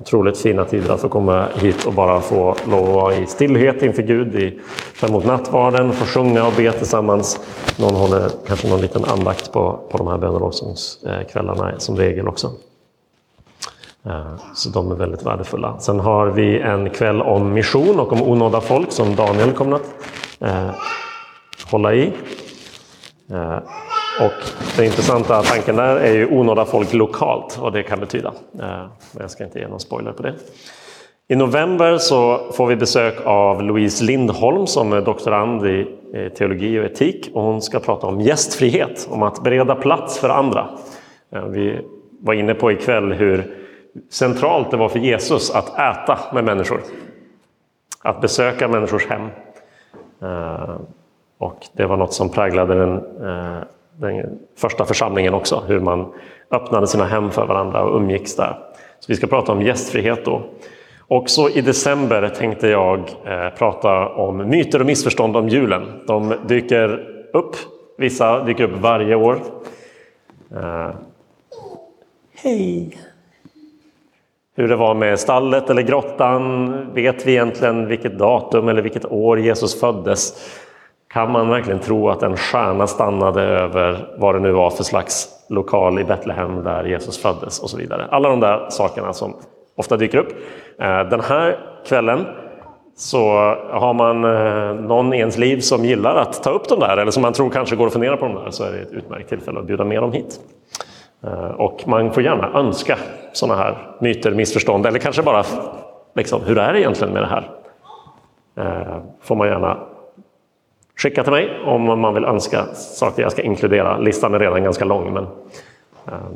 otroligt 0.00 0.38
fina 0.38 0.64
tider 0.64 0.94
att 0.94 1.00
få 1.00 1.08
komma 1.08 1.46
hit 1.54 1.84
och 1.84 1.92
bara 1.92 2.20
få 2.20 2.56
lov 2.70 2.88
att 2.88 2.94
vara 2.94 3.14
i 3.14 3.26
stillhet 3.26 3.82
inför 3.82 4.02
Gud, 4.02 4.34
i, 4.34 4.60
ta 5.00 5.06
emot 5.06 5.24
nattvarden, 5.24 5.92
få 5.92 6.04
sjunga 6.04 6.46
och 6.46 6.52
be 6.56 6.72
tillsammans. 6.72 7.40
Någon 7.78 7.94
håller 7.94 8.30
kanske 8.46 8.68
någon 8.68 8.80
liten 8.80 9.04
andakt 9.04 9.52
på, 9.52 9.80
på 9.90 9.98
de 9.98 10.06
här 10.06 10.18
bön 10.18 10.34
och 10.34 10.40
lovsångskvällarna 10.40 11.72
som 11.78 11.96
regel 11.96 12.28
också. 12.28 12.50
Eh, 14.06 14.34
så 14.54 14.70
de 14.70 14.92
är 14.92 14.96
väldigt 14.96 15.26
värdefulla. 15.26 15.78
Sen 15.78 16.00
har 16.00 16.26
vi 16.26 16.60
en 16.60 16.90
kväll 16.90 17.22
om 17.22 17.52
mission 17.52 18.00
och 18.00 18.12
om 18.12 18.22
onådda 18.22 18.60
folk 18.60 18.92
som 18.92 19.16
Daniel 19.16 19.52
kommer 19.52 19.76
att 19.76 19.94
hålla 21.72 21.94
i. 21.94 22.12
Eh, 23.30 23.58
och 24.20 24.32
den 24.76 24.84
intressanta 24.84 25.42
tanken 25.42 25.76
där 25.76 25.96
är 25.96 26.12
ju 26.12 26.26
onåda 26.26 26.64
folk 26.64 26.92
lokalt, 26.92 27.58
vad 27.60 27.72
det 27.72 27.82
kan 27.82 28.00
betyda. 28.00 28.32
Men 28.52 28.90
jag 29.18 29.30
ska 29.30 29.44
inte 29.44 29.58
ge 29.58 29.68
någon 29.68 29.80
spoiler 29.80 30.12
på 30.12 30.22
det. 30.22 30.34
I 31.28 31.36
november 31.36 31.98
så 31.98 32.52
får 32.52 32.66
vi 32.66 32.76
besök 32.76 33.14
av 33.24 33.62
Louise 33.62 34.04
Lindholm 34.04 34.66
som 34.66 34.92
är 34.92 35.00
doktorand 35.00 35.66
i 35.66 35.86
teologi 36.38 36.80
och 36.80 36.84
etik. 36.84 37.30
Och 37.34 37.42
hon 37.42 37.62
ska 37.62 37.80
prata 37.80 38.06
om 38.06 38.20
gästfrihet, 38.20 39.08
om 39.10 39.22
att 39.22 39.42
bereda 39.42 39.74
plats 39.74 40.18
för 40.18 40.28
andra. 40.28 40.68
Eh, 41.32 41.44
vi 41.44 41.80
var 42.20 42.34
inne 42.34 42.54
på 42.54 42.72
ikväll 42.72 43.12
hur 43.12 43.54
centralt 44.10 44.70
det 44.70 44.76
var 44.76 44.88
för 44.88 44.98
Jesus 44.98 45.50
att 45.50 45.68
äta 45.68 46.18
med 46.32 46.44
människor. 46.44 46.80
Att 48.02 48.20
besöka 48.20 48.68
människors 48.68 49.06
hem. 49.06 49.28
Och 51.42 51.66
det 51.72 51.86
var 51.86 51.96
något 51.96 52.12
som 52.12 52.28
präglade 52.28 52.74
den, 52.74 52.96
eh, 52.96 53.62
den, 53.96 54.38
första 54.56 54.84
församlingen 54.84 55.34
också, 55.34 55.64
hur 55.66 55.80
man 55.80 56.12
öppnade 56.50 56.86
sina 56.86 57.04
hem 57.04 57.30
för 57.30 57.46
varandra 57.46 57.82
och 57.82 57.96
umgicks 57.96 58.36
där. 58.36 58.58
Så 59.00 59.06
vi 59.08 59.16
ska 59.16 59.26
prata 59.26 59.52
om 59.52 59.62
gästfrihet 59.62 60.24
då. 60.24 60.42
Också 61.08 61.50
i 61.50 61.60
december 61.60 62.28
tänkte 62.28 62.68
jag 62.68 62.98
eh, 62.98 63.48
prata 63.58 64.08
om 64.08 64.36
myter 64.36 64.80
och 64.80 64.86
missförstånd 64.86 65.36
om 65.36 65.48
julen. 65.48 66.02
De 66.06 66.34
dyker 66.46 67.08
upp, 67.32 67.56
vissa 67.98 68.44
dyker 68.44 68.64
upp 68.64 68.80
varje 68.80 69.14
år. 69.14 69.38
Eh, 70.56 70.90
hej! 72.42 72.98
Hur 74.54 74.68
det 74.68 74.76
var 74.76 74.94
med 74.94 75.20
stallet 75.20 75.70
eller 75.70 75.82
grottan, 75.82 76.74
vet 76.94 77.26
vi 77.26 77.32
egentligen 77.32 77.86
vilket 77.86 78.18
datum 78.18 78.68
eller 78.68 78.82
vilket 78.82 79.04
år 79.04 79.40
Jesus 79.40 79.80
föddes? 79.80 80.34
Kan 81.12 81.32
man 81.32 81.48
verkligen 81.48 81.80
tro 81.80 82.08
att 82.08 82.22
en 82.22 82.36
stjärna 82.36 82.86
stannade 82.86 83.42
över 83.42 84.14
vad 84.16 84.34
det 84.34 84.40
nu 84.40 84.52
var 84.52 84.70
för 84.70 84.84
slags 84.84 85.28
lokal 85.48 85.98
i 85.98 86.04
Betlehem 86.04 86.64
där 86.64 86.84
Jesus 86.84 87.18
föddes 87.22 87.62
och 87.62 87.70
så 87.70 87.76
vidare. 87.76 88.08
Alla 88.10 88.28
de 88.28 88.40
där 88.40 88.66
sakerna 88.70 89.12
som 89.12 89.36
ofta 89.76 89.96
dyker 89.96 90.18
upp. 90.18 90.28
Eh, 90.78 91.00
den 91.00 91.20
här 91.20 91.58
kvällen 91.86 92.26
så 92.96 93.20
har 93.70 93.94
man 93.94 94.24
eh, 94.24 94.74
någon 94.74 95.14
i 95.14 95.18
ens 95.18 95.38
liv 95.38 95.60
som 95.60 95.84
gillar 95.84 96.16
att 96.16 96.42
ta 96.42 96.50
upp 96.50 96.68
de 96.68 96.80
där 96.80 96.96
eller 96.96 97.10
som 97.10 97.22
man 97.22 97.32
tror 97.32 97.50
kanske 97.50 97.76
går 97.76 97.86
att 97.86 97.92
fundera 97.92 98.16
på 98.16 98.26
de 98.26 98.34
där 98.34 98.50
så 98.50 98.64
är 98.64 98.72
det 98.72 98.78
ett 98.78 98.92
utmärkt 98.92 99.28
tillfälle 99.28 99.58
att 99.58 99.66
bjuda 99.66 99.84
med 99.84 100.02
dem 100.02 100.12
hit. 100.12 100.40
Eh, 101.24 101.50
och 101.50 101.82
man 101.86 102.12
får 102.12 102.22
gärna 102.22 102.52
önska 102.54 102.98
sådana 103.32 103.62
här 103.62 103.78
myter, 104.00 104.30
missförstånd 104.30 104.86
eller 104.86 104.98
kanske 104.98 105.22
bara 105.22 105.44
liksom, 106.14 106.40
hur 106.44 106.58
är 106.58 106.72
det 106.72 106.80
egentligen 106.80 107.12
med 107.12 107.22
det 107.22 107.28
här? 107.28 107.50
Får 109.22 109.36
man 109.36 109.48
gärna 109.48 109.76
skicka 110.96 111.22
till 111.22 111.32
mig 111.32 111.60
om 111.64 112.00
man 112.00 112.14
vill 112.14 112.24
önska 112.24 112.66
saker 112.74 113.22
jag 113.22 113.32
ska 113.32 113.42
inkludera. 113.42 113.98
Listan 113.98 114.34
är 114.34 114.38
redan 114.38 114.62
ganska 114.62 114.84
lång 114.84 115.12
men 115.12 115.26
eh, 116.06 116.28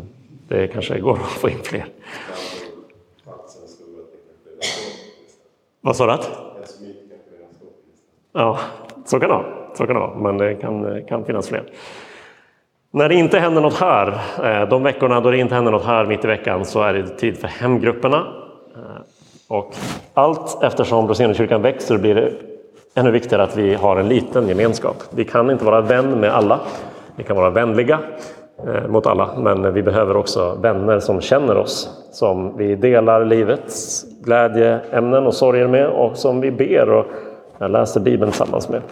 det 0.49 0.69
kanske 0.69 0.99
går 0.99 1.13
att 1.13 1.21
få 1.21 1.49
in 1.49 1.59
fler. 1.63 1.85
Vad 5.81 5.97
sa 5.97 6.07
du? 6.07 6.23
Ja, 8.33 8.59
så 9.05 9.21
kan 9.21 9.29
det 9.29 9.35
vara. 9.35 9.47
Så 9.75 9.87
kan 9.87 9.95
det 9.95 10.01
vara. 10.01 10.15
Men 10.15 10.39
det 10.39 10.55
kan, 10.55 11.05
kan 11.09 11.25
finnas 11.25 11.49
fler. 11.49 11.65
När 12.91 13.09
det 13.09 13.15
inte 13.15 13.39
händer 13.39 13.63
något 13.63 13.75
här, 13.79 14.21
eh, 14.45 14.69
de 14.69 14.83
veckorna 14.83 15.21
då 15.21 15.31
det 15.31 15.39
inte 15.39 15.55
händer 15.55 15.73
något 15.73 15.85
här 15.85 16.07
mitt 16.07 16.25
i 16.25 16.27
veckan, 16.27 16.65
så 16.65 16.83
är 16.83 16.93
det 16.93 17.09
tid 17.09 17.39
för 17.39 17.49
hemgrupperna. 17.49 18.27
Eh, 18.77 19.03
och 19.49 19.75
allt 20.15 20.63
eftersom 20.63 21.09
Rosenekyrkan 21.09 21.63
växer 21.63 21.99
blir 21.99 22.15
det 22.15 22.33
ännu 22.97 23.11
viktigare 23.11 23.43
att 23.43 23.57
vi 23.57 23.75
har 23.75 23.97
en 23.97 24.09
liten 24.09 24.49
gemenskap. 24.49 24.97
Vi 25.11 25.25
kan 25.25 25.51
inte 25.51 25.65
vara 25.65 25.81
vän 25.81 26.21
med 26.21 26.35
alla. 26.35 26.61
Vi 27.17 27.25
kan 27.25 27.37
vara 27.37 27.51
vänliga 27.51 28.01
eh, 28.67 28.89
mot 28.89 29.07
alla, 29.07 29.31
men 29.37 29.75
vi 29.75 29.83
behöver 29.83 30.17
också 30.17 30.59
vänner 30.63 31.01
som 31.01 31.21
känner 31.21 31.57
oss, 31.57 31.91
som 32.13 32.57
vi 32.57 32.75
delar 32.75 33.25
livets 33.25 34.05
glädjeämnen 34.25 35.27
och 35.27 35.35
sorger 35.35 35.67
med 35.67 35.89
och 35.89 36.17
som 36.17 36.41
vi 36.41 36.51
ber 36.51 36.91
och 36.91 37.07
läser 37.71 38.01
Bibeln 38.01 38.33
tillsammans 38.33 38.69
med. 38.69 38.83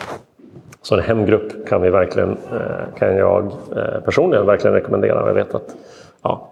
Så 0.83 0.95
en 0.95 1.03
hemgrupp 1.03 1.69
kan, 1.69 1.83
vi 1.83 1.91
verkligen, 1.91 2.31
eh, 2.31 2.99
kan 2.99 3.17
jag 3.17 3.45
eh, 3.77 4.01
personligen 4.05 4.47
verkligen 4.47 4.75
rekommendera 4.75 5.23
och 5.23 5.29
jag 5.29 5.35
vet 5.35 5.55
att 5.55 5.77
ja, 6.23 6.49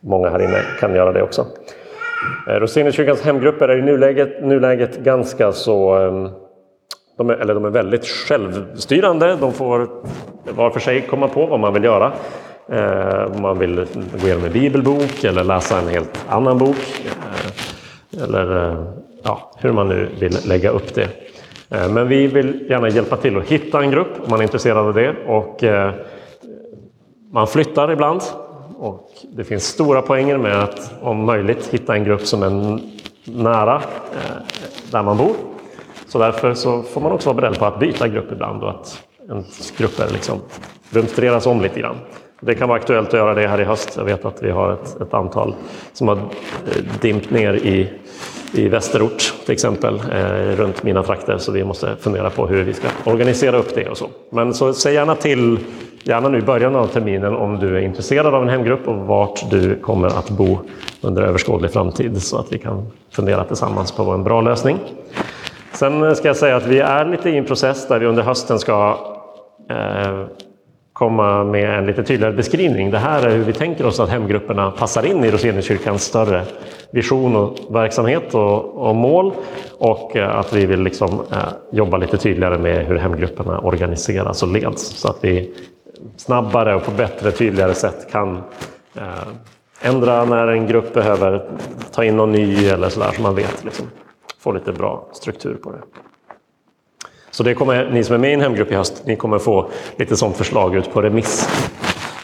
många 0.00 0.28
här 0.30 0.42
inne 0.42 0.58
kan 0.80 0.94
göra 0.94 1.12
det 1.12 1.22
också. 1.22 1.46
Eh, 2.48 2.54
Rosenekyrkans 2.54 3.22
hemgrupper 3.22 3.68
är 3.68 3.78
i 3.78 3.82
nuläget, 3.82 4.44
nuläget 4.44 4.98
ganska 4.98 5.52
så 5.52 5.94
ehm, 5.94 6.28
de 7.18 7.30
är, 7.30 7.34
eller 7.34 7.54
de 7.54 7.64
är 7.64 7.70
väldigt 7.70 8.06
självstyrande. 8.06 9.36
De 9.40 9.52
får 9.52 9.88
var 10.50 10.70
för 10.70 10.80
sig 10.80 11.00
komma 11.00 11.28
på 11.28 11.46
vad 11.46 11.60
man 11.60 11.72
vill 11.74 11.84
göra. 11.84 12.12
Eh, 12.68 13.34
om 13.34 13.42
man 13.42 13.58
vill 13.58 13.86
gå 14.20 14.26
igenom 14.26 14.44
en 14.44 14.52
bibelbok 14.52 15.24
eller 15.24 15.44
läsa 15.44 15.78
en 15.78 15.88
helt 15.88 16.26
annan 16.28 16.58
bok. 16.58 16.76
Eh, 17.06 18.22
eller 18.22 18.70
eh, 18.70 18.84
ja, 19.22 19.50
hur 19.58 19.72
man 19.72 19.88
nu 19.88 20.08
vill 20.20 20.36
lägga 20.46 20.70
upp 20.70 20.94
det. 20.94 21.08
Men 21.90 22.08
vi 22.08 22.26
vill 22.26 22.66
gärna 22.70 22.88
hjälpa 22.88 23.16
till 23.16 23.38
att 23.38 23.48
hitta 23.48 23.82
en 23.82 23.90
grupp 23.90 24.08
om 24.24 24.30
man 24.30 24.38
är 24.38 24.42
intresserad 24.42 24.78
av 24.78 24.94
det. 24.94 25.14
Och 25.26 25.64
man 27.32 27.46
flyttar 27.46 27.92
ibland 27.92 28.20
och 28.82 29.08
det 29.22 29.44
finns 29.44 29.64
stora 29.64 30.02
poänger 30.02 30.38
med 30.38 30.62
att 30.62 30.92
om 31.00 31.24
möjligt 31.24 31.66
hitta 31.66 31.96
en 31.96 32.04
grupp 32.04 32.26
som 32.26 32.42
är 32.42 32.80
nära 33.24 33.76
eh, 34.12 34.42
där 34.90 35.02
man 35.02 35.16
bor. 35.16 35.34
Så 36.08 36.18
därför 36.18 36.54
så 36.54 36.82
får 36.82 37.00
man 37.00 37.12
också 37.12 37.28
vara 37.32 37.40
beredd 37.40 37.58
på 37.58 37.66
att 37.66 37.80
byta 37.80 38.08
grupp 38.08 38.32
ibland 38.32 38.62
och 38.62 38.70
att 38.70 39.02
ens 39.28 39.70
grupper 39.70 40.08
liksom 40.12 40.40
rumstreras 40.90 41.46
om 41.46 41.60
lite 41.60 41.80
grann. 41.80 41.96
Det 42.40 42.54
kan 42.54 42.68
vara 42.68 42.78
aktuellt 42.78 43.08
att 43.08 43.14
göra 43.14 43.34
det 43.34 43.48
här 43.48 43.60
i 43.60 43.64
höst. 43.64 43.94
Jag 43.96 44.04
vet 44.04 44.24
att 44.24 44.42
vi 44.42 44.50
har 44.50 44.72
ett, 44.72 45.00
ett 45.00 45.14
antal 45.14 45.54
som 45.92 46.08
har 46.08 46.16
eh, 46.16 47.00
dimpt 47.00 47.30
ner 47.30 47.54
i 47.54 47.90
i 48.54 48.68
västerort 48.68 49.34
till 49.44 49.52
exempel, 49.52 50.02
eh, 50.12 50.56
runt 50.56 50.82
mina 50.82 51.02
trakter. 51.02 51.38
Så 51.38 51.52
vi 51.52 51.64
måste 51.64 51.96
fundera 52.00 52.30
på 52.30 52.46
hur 52.46 52.64
vi 52.64 52.74
ska 52.74 52.88
organisera 53.04 53.56
upp 53.56 53.74
det 53.74 53.88
och 53.88 53.98
så. 53.98 54.08
Men 54.30 54.54
så 54.54 54.72
säg 54.72 54.94
gärna 54.94 55.14
till, 55.14 55.58
gärna 56.02 56.28
nu 56.28 56.38
i 56.38 56.42
början 56.42 56.76
av 56.76 56.86
terminen 56.86 57.34
om 57.34 57.58
du 57.58 57.76
är 57.76 57.80
intresserad 57.80 58.34
av 58.34 58.42
en 58.42 58.48
hemgrupp 58.48 58.88
och 58.88 58.96
vart 58.96 59.50
du 59.50 59.76
kommer 59.76 60.08
att 60.08 60.30
bo 60.30 60.58
under 61.00 61.22
överskådlig 61.22 61.70
framtid 61.70 62.22
så 62.22 62.38
att 62.38 62.52
vi 62.52 62.58
kan 62.58 62.86
fundera 63.10 63.44
tillsammans 63.44 63.92
på 63.92 64.02
en 64.02 64.24
bra 64.24 64.40
lösning. 64.40 64.78
Sen 65.72 66.16
ska 66.16 66.28
jag 66.28 66.36
säga 66.36 66.56
att 66.56 66.66
vi 66.66 66.78
är 66.78 67.04
lite 67.04 67.30
i 67.30 67.36
en 67.36 67.44
process 67.44 67.88
där 67.88 67.98
vi 67.98 68.06
under 68.06 68.22
hösten 68.22 68.58
ska 68.58 68.98
eh, 69.70 70.24
komma 70.92 71.44
med 71.44 71.78
en 71.78 71.86
lite 71.86 72.02
tydligare 72.02 72.32
beskrivning. 72.32 72.90
Det 72.90 72.98
här 72.98 73.26
är 73.26 73.36
hur 73.36 73.44
vi 73.44 73.52
tänker 73.52 73.86
oss 73.86 74.00
att 74.00 74.08
hemgrupperna 74.08 74.70
passar 74.70 75.06
in 75.06 75.24
i 75.24 75.30
Roseniuskyrkans 75.30 76.02
större 76.02 76.42
vision 76.92 77.36
och 77.36 77.56
verksamhet 77.70 78.34
och, 78.34 78.88
och 78.88 78.96
mål. 78.96 79.32
Och 79.78 80.16
eh, 80.16 80.36
att 80.36 80.52
vi 80.52 80.66
vill 80.66 80.82
liksom, 80.82 81.22
eh, 81.32 81.38
jobba 81.72 81.96
lite 81.96 82.16
tydligare 82.16 82.58
med 82.58 82.86
hur 82.86 82.96
hemgrupperna 82.96 83.58
organiseras 83.58 84.42
och 84.42 84.48
leds. 84.48 84.82
Så 84.82 85.08
att 85.08 85.18
vi 85.20 85.54
snabbare 86.16 86.74
och 86.74 86.84
på 86.84 86.90
bättre, 86.90 87.30
tydligare 87.30 87.74
sätt 87.74 88.10
kan 88.10 88.36
eh, 88.94 89.28
ändra 89.80 90.24
när 90.24 90.46
en 90.46 90.66
grupp 90.66 90.94
behöver 90.94 91.48
ta 91.92 92.04
in 92.04 92.16
någon 92.16 92.32
ny 92.32 92.66
eller 92.68 92.88
sådär 92.88 93.12
så 93.16 93.22
man 93.22 93.34
vet. 93.34 93.64
Liksom, 93.64 93.86
få 94.38 94.52
lite 94.52 94.72
bra 94.72 95.08
struktur 95.12 95.54
på 95.54 95.72
det. 95.72 95.78
Så 97.30 97.42
det 97.42 97.54
kommer 97.54 97.90
ni 97.90 98.04
som 98.04 98.14
är 98.14 98.18
med 98.18 98.30
i 98.30 98.34
en 98.34 98.40
hemgrupp 98.40 98.70
i 98.70 98.74
höst, 98.74 99.02
ni 99.06 99.16
kommer 99.16 99.38
få 99.38 99.68
lite 99.96 100.16
sånt 100.16 100.36
förslag 100.36 100.76
ut 100.76 100.92
på 100.92 101.02
remiss, 101.02 101.48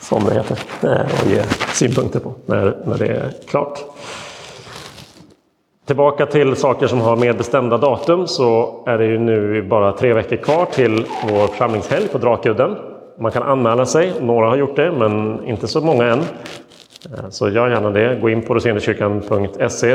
som 0.00 0.24
det 0.24 0.34
heter, 0.34 0.58
eh, 0.82 1.22
och 1.22 1.30
ge 1.30 1.42
synpunkter 1.72 2.20
på 2.20 2.34
när, 2.46 2.76
när 2.84 2.98
det 2.98 3.06
är 3.06 3.32
klart. 3.48 3.78
Tillbaka 5.86 6.26
till 6.26 6.56
saker 6.56 6.86
som 6.86 7.00
har 7.00 7.16
mer 7.16 7.32
bestämda 7.32 7.78
datum 7.78 8.26
så 8.26 8.82
är 8.86 8.98
det 8.98 9.06
ju 9.06 9.18
nu 9.18 9.62
bara 9.62 9.92
tre 9.92 10.12
veckor 10.12 10.36
kvar 10.36 10.64
till 10.64 11.06
vår 11.28 11.46
församlingshelg 11.46 12.08
på 12.08 12.18
Drakudden. 12.18 12.76
Man 13.20 13.32
kan 13.32 13.42
anmäla 13.42 13.86
sig, 13.86 14.12
några 14.20 14.48
har 14.48 14.56
gjort 14.56 14.76
det 14.76 14.92
men 14.92 15.44
inte 15.44 15.68
så 15.68 15.80
många 15.80 16.04
än. 16.04 16.18
Eh, 16.18 17.30
så 17.30 17.48
gör 17.48 17.68
gärna 17.68 17.90
det. 17.90 18.18
Gå 18.20 18.30
in 18.30 18.42
på 18.42 18.54
roseniuskyrkan.se. 18.54 19.92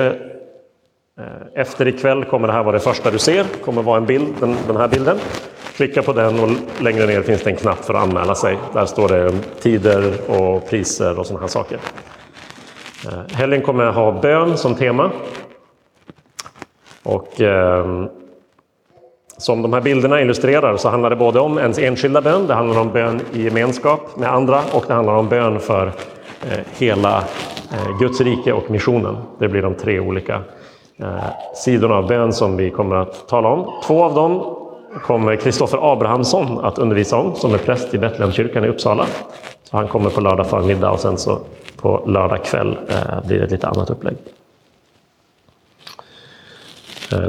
Eh, 1.20 1.26
efter 1.54 1.88
ikväll 1.88 2.26
kommer 2.26 2.48
det 2.48 2.54
här 2.54 2.64
vara 2.64 2.74
det 2.74 2.80
första 2.80 3.12
du 3.12 3.18
ser. 3.18 3.44
Det 3.44 3.64
kommer 3.66 3.82
vara 3.82 3.98
en 3.98 4.06
bild, 4.06 4.28
den, 4.40 4.56
den, 4.68 4.78
här 4.78 4.88
bilden. 4.88 5.18
Klicka 5.76 6.02
på 6.02 6.14
den 6.14 6.40
och 6.40 6.50
längre 6.84 7.06
ner 7.06 7.22
finns 7.22 7.44
det 7.44 7.50
en 7.50 7.56
knapp 7.56 7.86
för 7.86 7.94
att 7.94 8.04
anmäla 8.04 8.36
sig. 8.36 8.58
Där 8.74 8.86
står 8.86 9.08
det 9.08 9.32
tider 9.60 10.14
och 10.28 10.70
priser 10.70 11.20
och 11.20 11.26
sådana 11.26 11.42
här 11.42 11.48
saker. 11.48 11.80
Eh, 13.08 13.36
helgen 13.38 13.62
kommer 13.62 13.86
ha 13.86 14.22
bön 14.22 14.58
som 14.58 14.76
tema. 14.76 15.12
Och 17.04 17.42
eh, 17.42 18.06
som 19.44 19.62
de 19.62 19.74
här 19.74 19.82
bilderna 19.82 20.22
illustrerar 20.22 20.78
så 20.78 20.90
handlar 20.90 21.10
det 21.10 21.16
både 21.16 21.40
om 21.40 21.58
ens 21.58 21.80
enskilda 21.80 22.22
bön, 22.22 22.48
det 22.48 22.54
handlar 22.54 22.82
om 22.82 22.92
bön 22.92 23.22
i 23.34 23.44
gemenskap 23.44 24.18
med 24.18 24.34
andra 24.34 24.62
och 24.72 24.84
det 24.88 24.94
handlar 24.94 25.14
om 25.14 25.30
bön 25.30 25.60
för 25.60 25.88
eh, 26.42 26.60
hela 26.78 27.18
eh, 27.72 28.00
Guds 28.00 28.22
rike 28.22 28.54
och 28.54 28.72
missionen. 28.72 29.18
Det 29.40 29.48
blir 29.48 29.62
de 29.62 29.76
tre 29.76 30.00
olika 30.00 30.42
eh, 30.98 31.24
sidorna 31.56 31.96
av 31.96 32.08
bön 32.08 32.34
som 32.34 32.58
vi 32.58 32.70
kommer 32.70 32.96
att 32.96 33.28
tala 33.28 33.50
om. 33.50 33.82
Två 33.84 34.04
av 34.04 34.14
dem 34.14 34.56
kommer 35.02 35.36
Kristoffer 35.36 35.92
Abrahamsson 35.94 36.66
att 36.66 36.78
undervisa 36.78 37.18
om, 37.18 37.36
som 37.36 37.54
är 37.54 37.58
präst 37.58 37.94
i 37.94 37.98
Betlehemskyrkan 37.98 38.66
i 38.66 38.68
Uppsala. 38.68 39.06
Så 39.64 39.78
han 39.78 39.88
kommer 39.88 40.10
på 40.10 40.22
lördag 40.22 40.48
förmiddag 40.48 40.92
och 40.92 41.00
sen 41.00 41.18
så 41.18 41.40
på 41.82 42.04
lördag 42.08 42.44
kväll 42.44 42.78
blir 43.26 43.38
det 43.38 43.46
ett 43.46 43.52
lite 43.52 43.68
annat 43.68 43.90
upplägg. 43.90 44.16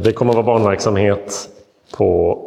Det 0.02 0.12
kommer 0.12 0.30
att 0.30 0.36
vara 0.36 0.46
barnverksamhet 0.46 1.50
på 1.96 2.38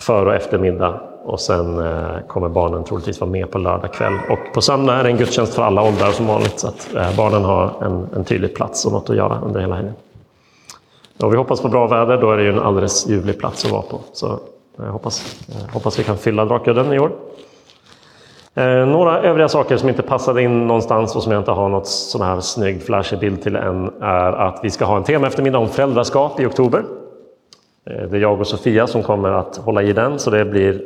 för 0.00 0.26
och 0.26 0.34
eftermiddag 0.34 1.00
och 1.24 1.40
sen 1.40 1.78
eh, 1.78 2.26
kommer 2.28 2.48
barnen 2.48 2.84
troligtvis 2.84 3.20
vara 3.20 3.30
med 3.30 3.50
på 3.50 3.58
lördag 3.58 3.92
kväll. 3.92 4.14
Och 4.30 4.54
på 4.54 4.60
söndag 4.60 4.94
är 4.94 5.02
det 5.02 5.10
en 5.10 5.16
gudstjänst 5.16 5.54
för 5.54 5.62
alla 5.62 5.82
åldrar 5.82 6.10
som 6.10 6.26
vanligt 6.26 6.58
så 6.58 6.68
att 6.68 6.94
eh, 6.94 7.16
barnen 7.16 7.44
har 7.44 7.72
en, 7.80 8.08
en 8.16 8.24
tydlig 8.24 8.54
plats 8.54 8.86
och 8.86 8.92
något 8.92 9.10
att 9.10 9.16
göra 9.16 9.40
under 9.40 9.60
hela 9.60 9.74
helgen. 9.74 9.94
Och 11.22 11.32
vi 11.32 11.36
hoppas 11.36 11.60
på 11.60 11.68
bra 11.68 11.86
väder, 11.86 12.20
då 12.20 12.30
är 12.30 12.36
det 12.36 12.42
ju 12.42 12.52
en 12.52 12.58
alldeles 12.58 13.06
ljuvlig 13.06 13.38
plats 13.38 13.64
att 13.64 13.70
vara 13.70 13.82
på. 13.82 14.00
Så 14.12 14.38
jag 14.76 14.84
hoppas, 14.84 15.44
jag 15.46 15.72
hoppas 15.72 15.98
vi 15.98 16.04
kan 16.04 16.16
fylla 16.16 16.44
Drakudden 16.44 16.92
i 16.92 16.98
år. 16.98 17.12
Eh, 18.54 18.86
några 18.86 19.20
övriga 19.22 19.48
saker 19.48 19.76
som 19.76 19.88
inte 19.88 20.02
passade 20.02 20.42
in 20.42 20.66
någonstans 20.66 21.16
och 21.16 21.22
som 21.22 21.32
jag 21.32 21.40
inte 21.40 21.50
har 21.50 21.68
något 21.68 21.86
sån 21.86 22.22
här 22.22 22.40
snygg 22.40 22.82
flashig 22.82 23.18
bild 23.18 23.42
till 23.42 23.56
än 23.56 23.90
är 24.00 24.32
att 24.32 24.60
vi 24.62 24.70
ska 24.70 24.84
ha 24.84 24.96
en 24.96 25.04
tema 25.04 25.26
eftermiddag 25.26 25.58
om 25.58 25.68
föräldraskap 25.68 26.40
i 26.40 26.46
oktober. 26.46 26.82
Eh, 27.84 28.08
det 28.10 28.16
är 28.16 28.20
jag 28.20 28.40
och 28.40 28.46
Sofia 28.46 28.86
som 28.86 29.02
kommer 29.02 29.28
att 29.28 29.56
hålla 29.56 29.82
i 29.82 29.92
den, 29.92 30.18
så 30.18 30.30
det 30.30 30.44
blir 30.44 30.82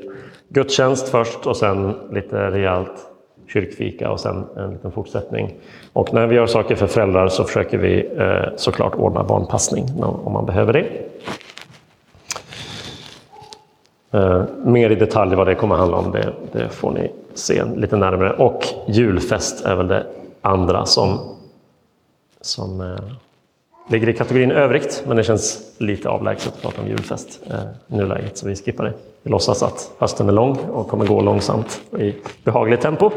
gudstjänst 0.49 1.09
först 1.09 1.47
och 1.47 1.57
sen 1.57 1.95
lite 2.13 2.51
rejält 2.51 3.07
kyrkfika 3.49 4.11
och 4.11 4.21
sen 4.21 4.45
en 4.57 4.71
liten 4.71 4.93
fortsättning. 4.93 5.55
Och 5.93 6.15
när 6.15 6.27
vi 6.27 6.37
gör 6.37 6.47
saker 6.47 6.75
för 6.75 6.87
föräldrar 6.87 7.29
så 7.29 7.45
försöker 7.45 7.79
vi 7.79 8.09
eh, 8.19 8.57
såklart 8.57 8.95
ordna 8.95 9.23
barnpassning 9.23 9.85
om 10.03 10.33
man 10.33 10.47
behöver 10.47 10.73
det. 10.73 10.87
Eh, 14.11 14.45
mer 14.65 14.91
i 14.91 14.95
detalj 14.95 15.37
vad 15.37 15.47
det 15.47 15.55
kommer 15.55 15.75
handla 15.75 15.97
om, 15.97 16.11
det, 16.11 16.33
det, 16.53 16.69
får 16.69 16.91
ni 16.91 17.13
se 17.35 17.65
lite 17.65 17.97
närmare. 17.97 18.33
Och 18.33 18.65
julfest 18.87 19.65
är 19.65 19.77
väl 19.77 19.89
det 19.89 20.07
andra 20.41 20.87
som, 20.87 21.19
som 22.41 22.97
ligger 23.88 24.09
i 24.09 24.12
kategorin 24.12 24.51
övrigt, 24.51 25.05
men 25.07 25.16
det 25.16 25.22
känns 25.22 25.75
lite 25.79 26.09
avlägset 26.09 26.55
att 26.55 26.62
prata 26.62 26.83
om 26.83 26.88
julfest 26.88 27.40
eh, 27.51 27.94
i 27.94 27.96
nuläget, 27.96 28.38
så 28.38 28.49
vi 28.49 28.57
skippar 28.57 28.85
det. 28.85 28.92
Vi 29.22 29.31
låtsas 29.31 29.62
att 29.62 29.90
hösten 29.99 30.29
är 30.29 30.33
lång 30.33 30.57
och 30.57 30.88
kommer 30.88 31.07
gå 31.07 31.20
långsamt 31.20 31.81
i 31.99 32.14
behagligt 32.44 32.81
tempo. 32.81 33.11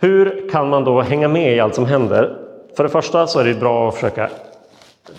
Hur 0.00 0.50
kan 0.50 0.68
man 0.68 0.84
då 0.84 1.00
hänga 1.00 1.28
med 1.28 1.56
i 1.56 1.60
allt 1.60 1.74
som 1.74 1.86
händer? 1.86 2.38
För 2.76 2.84
det 2.84 2.90
första 2.90 3.26
så 3.26 3.40
är 3.40 3.44
det 3.44 3.54
bra 3.54 3.88
att 3.88 3.94
försöka 3.94 4.30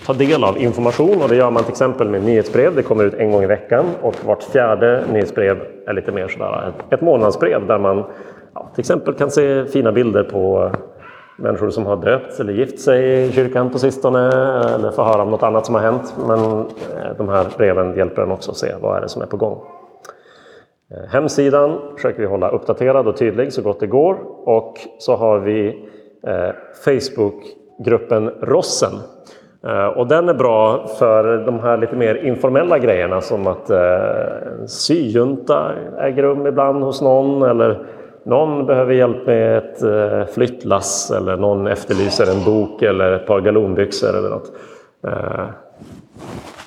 ta 0.05 0.13
del 0.13 0.43
av 0.43 0.57
information 0.57 1.21
och 1.21 1.29
det 1.29 1.35
gör 1.35 1.51
man 1.51 1.63
till 1.63 1.71
exempel 1.71 2.09
med 2.09 2.23
nyhetsbrev. 2.23 2.75
Det 2.75 2.83
kommer 2.83 3.03
ut 3.03 3.13
en 3.13 3.31
gång 3.31 3.43
i 3.43 3.47
veckan 3.47 3.85
och 4.01 4.15
vart 4.25 4.43
fjärde 4.43 5.03
nyhetsbrev 5.11 5.57
är 5.87 5.93
lite 5.93 6.11
mer 6.11 6.27
sådär 6.27 6.69
ett, 6.69 6.93
ett 6.93 7.01
månadsbrev 7.01 7.67
där 7.67 7.77
man 7.77 8.05
ja, 8.53 8.69
till 8.73 8.79
exempel 8.79 9.13
kan 9.13 9.31
se 9.31 9.65
fina 9.65 9.91
bilder 9.91 10.23
på 10.23 10.71
människor 11.35 11.69
som 11.69 11.85
har 11.85 11.95
döpts 11.95 12.39
eller 12.39 12.53
gift 12.53 12.79
sig 12.79 13.25
i 13.25 13.31
kyrkan 13.31 13.69
på 13.69 13.79
sistone 13.79 14.27
eller 14.75 14.91
få 14.91 15.03
höra 15.03 15.21
om 15.21 15.31
något 15.31 15.43
annat 15.43 15.65
som 15.65 15.75
har 15.75 15.81
hänt. 15.81 16.15
Men 16.27 16.39
eh, 16.39 17.17
de 17.17 17.29
här 17.29 17.47
breven 17.57 17.97
hjälper 17.97 18.21
en 18.21 18.31
också 18.31 18.51
att 18.51 18.57
se 18.57 18.73
vad 18.81 18.97
är 18.97 19.01
det 19.01 19.09
som 19.09 19.21
är 19.21 19.25
på 19.25 19.37
gång. 19.37 19.61
Eh, 20.91 21.09
hemsidan 21.09 21.79
försöker 21.95 22.19
vi 22.19 22.25
hålla 22.25 22.49
uppdaterad 22.49 23.07
och 23.07 23.17
tydlig 23.17 23.53
så 23.53 23.61
gott 23.61 23.79
det 23.79 23.87
går 23.87 24.17
och 24.45 24.77
så 24.99 25.15
har 25.15 25.39
vi 25.39 25.89
eh, 26.27 26.49
Facebookgruppen 26.85 28.29
Rossen. 28.41 28.93
Och 29.95 30.07
den 30.07 30.29
är 30.29 30.33
bra 30.33 30.87
för 30.87 31.37
de 31.45 31.59
här 31.59 31.77
lite 31.77 31.95
mer 31.95 32.15
informella 32.15 32.79
grejerna 32.79 33.21
som 33.21 33.47
att 33.47 33.71
syjunta 34.67 35.71
äger 35.99 36.23
rum 36.23 36.47
ibland 36.47 36.83
hos 36.83 37.01
någon 37.01 37.41
eller 37.41 37.85
någon 38.23 38.65
behöver 38.65 38.93
hjälp 38.93 39.27
med 39.27 39.57
ett 39.57 39.83
eh, 39.83 40.33
flyttlass 40.33 41.11
eller 41.11 41.37
någon 41.37 41.67
efterlyser 41.67 42.31
en 42.31 42.43
bok 42.43 42.81
eller 42.81 43.11
ett 43.11 43.27
par 43.27 43.41
galonbyxor 43.41 44.17
eller 44.17 44.29
något. 44.29 44.51
Eh, 45.07 45.45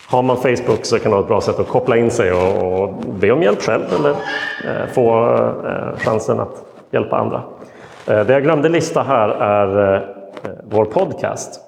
har 0.08 0.22
man 0.22 0.36
Facebook 0.36 0.84
så 0.84 0.98
kan 0.98 1.10
det 1.10 1.16
vara 1.16 1.20
ett 1.20 1.28
bra 1.28 1.40
sätt 1.40 1.58
att 1.60 1.68
koppla 1.68 1.96
in 1.96 2.10
sig 2.10 2.32
och, 2.32 2.82
och 2.82 2.94
be 3.20 3.30
om 3.30 3.42
hjälp 3.42 3.62
själv 3.62 3.84
eller 3.98 4.10
eh, 4.10 4.86
få 4.94 5.38
chansen 5.98 6.40
att 6.40 6.64
hjälpa 6.90 7.16
andra. 7.16 7.42
Det 8.04 8.32
jag 8.32 8.42
glömde 8.42 8.68
lista 8.68 9.02
här 9.02 9.28
är 9.28 10.00
vår 10.70 10.84
podcast. 10.84 11.60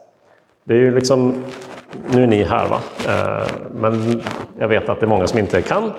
Det 0.64 0.74
är 0.74 0.78
ju 0.78 0.94
liksom, 0.94 1.34
nu 2.10 2.22
är 2.22 2.26
ni 2.26 2.42
här 2.42 2.68
va, 2.68 2.80
eh, 3.06 3.48
men 3.74 4.22
jag 4.58 4.68
vet 4.68 4.88
att 4.88 5.00
det 5.00 5.06
är 5.06 5.08
många 5.08 5.26
som 5.26 5.38
inte 5.38 5.62
kan 5.62 5.92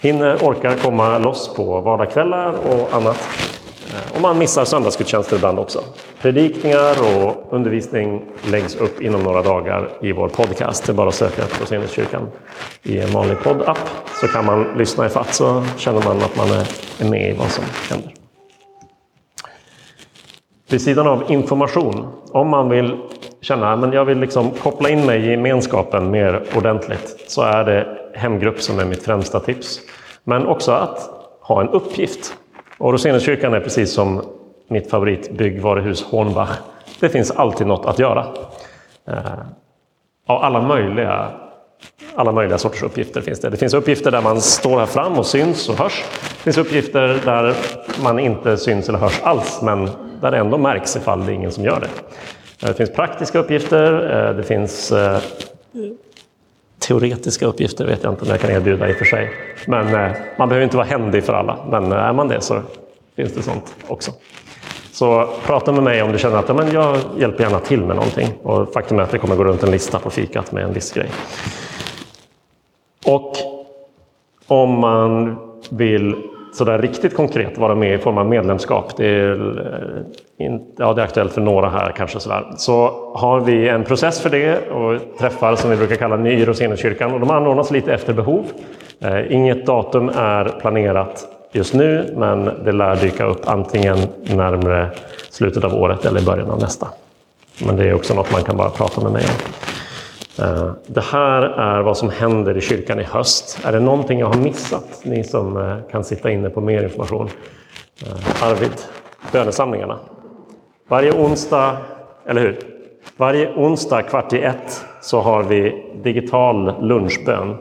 hinner, 0.00 0.36
orkar 0.36 0.76
komma 0.76 1.18
loss 1.18 1.54
på 1.54 1.80
vardagskvällar 1.80 2.54
och 2.70 2.94
annat. 2.94 3.28
Eh, 3.94 4.16
och 4.16 4.20
man 4.20 4.38
missar 4.38 4.64
söndagsgudstjänster 4.64 5.36
ibland 5.36 5.58
också. 5.58 5.80
Predikningar 6.22 6.94
och 7.00 7.46
undervisning 7.50 8.22
läggs 8.50 8.76
upp 8.76 9.00
inom 9.00 9.22
några 9.22 9.42
dagar 9.42 9.88
i 10.02 10.12
vår 10.12 10.28
podcast. 10.28 10.86
Det 10.86 10.92
är 10.92 10.94
bara 10.94 11.08
att 11.08 11.14
söka 11.14 11.42
på 11.42 11.62
Roseniuskyrkan 11.62 12.28
i 12.82 12.98
en 12.98 13.10
vanlig 13.12 13.40
poddapp 13.42 13.78
så 14.20 14.26
kan 14.26 14.44
man 14.44 14.66
lyssna 14.76 15.06
i 15.06 15.08
fatt 15.08 15.34
så 15.34 15.64
känner 15.76 16.02
man 16.04 16.16
att 16.16 16.36
man 16.36 16.48
är 16.98 17.10
med 17.10 17.30
i 17.30 17.32
vad 17.38 17.50
som 17.50 17.64
händer. 17.90 18.14
Vid 20.68 20.82
sidan 20.82 21.06
av 21.06 21.24
information, 21.28 22.06
om 22.32 22.48
man 22.48 22.68
vill 22.68 22.96
känna 23.44 23.72
att 23.72 23.94
jag 23.94 24.04
vill 24.04 24.18
liksom 24.18 24.50
koppla 24.50 24.88
in 24.88 25.06
mig 25.06 25.20
i 25.20 25.30
gemenskapen 25.30 26.10
mer 26.10 26.42
ordentligt 26.56 27.24
så 27.26 27.42
är 27.42 27.64
det 27.64 27.86
hemgrupp 28.14 28.62
som 28.62 28.78
är 28.78 28.84
mitt 28.84 29.02
främsta 29.02 29.40
tips. 29.40 29.80
Men 30.24 30.46
också 30.46 30.72
att 30.72 31.10
ha 31.40 31.60
en 31.60 31.68
uppgift. 31.68 32.34
Och 32.78 32.92
Roseniuskyrkan 32.92 33.54
är 33.54 33.60
precis 33.60 33.92
som 33.92 34.22
mitt 34.68 34.90
favoritbyggvaruhus 34.90 36.04
Hornbach. 36.04 36.50
Det 37.00 37.08
finns 37.08 37.30
alltid 37.30 37.66
något 37.66 37.86
att 37.86 37.98
göra. 37.98 38.26
Eh, 39.08 39.16
av 40.26 40.42
alla 40.42 40.62
möjliga, 40.62 41.28
alla 42.14 42.32
möjliga 42.32 42.58
sorters 42.58 42.82
uppgifter 42.82 43.20
finns 43.20 43.40
det. 43.40 43.50
Det 43.50 43.56
finns 43.56 43.74
uppgifter 43.74 44.10
där 44.10 44.22
man 44.22 44.40
står 44.40 44.78
här 44.78 44.86
fram 44.86 45.18
och 45.18 45.26
syns 45.26 45.68
och 45.68 45.78
hörs. 45.78 46.04
Det 46.12 46.42
finns 46.42 46.58
uppgifter 46.58 47.20
där 47.24 47.54
man 48.02 48.18
inte 48.18 48.56
syns 48.56 48.88
eller 48.88 48.98
hörs 48.98 49.20
alls, 49.22 49.60
men 49.62 49.90
där 50.20 50.30
det 50.30 50.38
ändå 50.38 50.58
märks 50.58 50.96
ifall 50.96 51.26
det 51.26 51.32
är 51.32 51.34
ingen 51.34 51.52
som 51.52 51.64
gör 51.64 51.80
det. 51.80 51.88
Eh, 52.64 52.68
det 52.68 52.74
finns 52.74 52.92
praktiska 52.92 53.38
uppgifter, 53.38 53.92
eh, 54.28 54.36
det 54.36 54.42
finns 54.42 54.92
eh, 54.92 55.18
teoretiska 56.78 57.46
uppgifter 57.46 57.86
vet 57.86 58.02
jag 58.02 58.12
inte 58.12 58.24
om 58.24 58.30
jag 58.30 58.40
kan 58.40 58.50
erbjuda 58.50 58.88
i 58.88 58.92
och 58.92 58.96
för 58.96 59.04
sig. 59.04 59.30
Men 59.66 60.12
man 60.38 60.48
behöver 60.48 60.64
inte 60.64 60.76
vara 60.76 60.86
händig 60.86 61.24
för 61.24 61.32
alla, 61.32 61.58
men 61.70 61.92
är 61.92 62.12
man 62.12 62.28
det 62.28 62.40
så 62.40 62.60
finns 63.16 63.32
det 63.32 63.42
sånt 63.42 63.74
också. 63.86 64.12
Så 64.92 65.28
prata 65.46 65.72
med 65.72 65.82
mig 65.82 66.02
om 66.02 66.12
du 66.12 66.18
känner 66.18 66.36
att 66.36 66.48
ja, 66.48 66.54
men 66.54 66.72
jag 66.72 66.96
hjälper 67.18 67.44
gärna 67.44 67.58
till 67.58 67.80
med 67.80 67.96
någonting. 67.96 68.28
Och 68.42 68.72
faktum 68.72 68.98
är 68.98 69.02
att 69.02 69.10
det 69.10 69.18
kommer 69.18 69.36
gå 69.36 69.44
runt 69.44 69.62
en 69.62 69.70
lista 69.70 69.98
på 69.98 70.10
fikat 70.10 70.52
med 70.52 70.64
en 70.64 70.72
viss 70.72 70.92
grej. 70.92 71.10
Och 73.06 73.32
om 74.46 74.80
man 74.80 75.36
vill 75.70 76.14
sådär 76.54 76.78
riktigt 76.78 77.16
konkret 77.16 77.58
vara 77.58 77.74
med 77.74 77.94
i 77.94 77.98
form 77.98 78.18
av 78.18 78.26
medlemskap, 78.26 78.96
det 78.96 79.06
är, 79.06 80.04
in, 80.38 80.74
ja, 80.78 80.92
det 80.92 81.02
är 81.02 81.04
aktuellt 81.04 81.32
för 81.32 81.40
några 81.40 81.68
här 81.68 81.92
kanske 81.96 82.20
sådär, 82.20 82.52
så 82.56 83.10
har 83.14 83.40
vi 83.40 83.68
en 83.68 83.84
process 83.84 84.20
för 84.20 84.30
det 84.30 84.68
och 84.68 85.00
träffar 85.18 85.56
som 85.56 85.70
vi 85.70 85.76
brukar 85.76 85.96
kalla 85.96 86.16
Ny 86.16 86.48
Roseniuskyrkan 86.48 87.12
och 87.12 87.20
de 87.20 87.30
anordnas 87.30 87.70
lite 87.70 87.94
efter 87.94 88.12
behov. 88.12 88.44
Eh, 89.00 89.32
inget 89.32 89.66
datum 89.66 90.08
är 90.08 90.44
planerat 90.60 91.26
just 91.52 91.74
nu, 91.74 92.14
men 92.16 92.44
det 92.64 92.72
lär 92.72 92.96
dyka 92.96 93.24
upp 93.24 93.48
antingen 93.48 93.98
närmre 94.22 94.90
slutet 95.30 95.64
av 95.64 95.74
året 95.74 96.04
eller 96.04 96.20
i 96.20 96.24
början 96.24 96.50
av 96.50 96.60
nästa. 96.60 96.88
Men 97.66 97.76
det 97.76 97.88
är 97.88 97.94
också 97.94 98.14
något 98.14 98.32
man 98.32 98.42
kan 98.42 98.56
bara 98.56 98.70
prata 98.70 99.00
med 99.00 99.12
mig 99.12 99.24
om. 99.24 99.52
Eh, 100.44 100.72
det 100.86 101.04
här 101.04 101.42
är 101.42 101.82
vad 101.82 101.96
som 101.96 102.10
händer 102.10 102.56
i 102.56 102.60
kyrkan 102.60 103.00
i 103.00 103.02
höst. 103.02 103.58
Är 103.64 103.72
det 103.72 103.80
någonting 103.80 104.18
jag 104.18 104.26
har 104.26 104.40
missat? 104.40 105.00
Ni 105.02 105.24
som 105.24 105.56
eh, 105.56 105.76
kan 105.90 106.04
sitta 106.04 106.30
inne 106.30 106.50
på 106.50 106.60
mer 106.60 106.82
information. 106.82 107.28
Eh, 108.06 108.42
Arvid, 108.42 108.72
bönesamlingarna. 109.32 109.98
Varje 110.88 111.12
onsdag, 111.12 111.76
eller 112.26 112.40
hur? 112.40 112.58
Varje 113.16 113.54
onsdag 113.54 114.02
kvart 114.02 114.32
i 114.32 114.42
ett 114.42 114.84
så 115.00 115.20
har 115.20 115.42
vi 115.42 115.84
digital 116.02 116.82
lunchbön. 116.82 117.56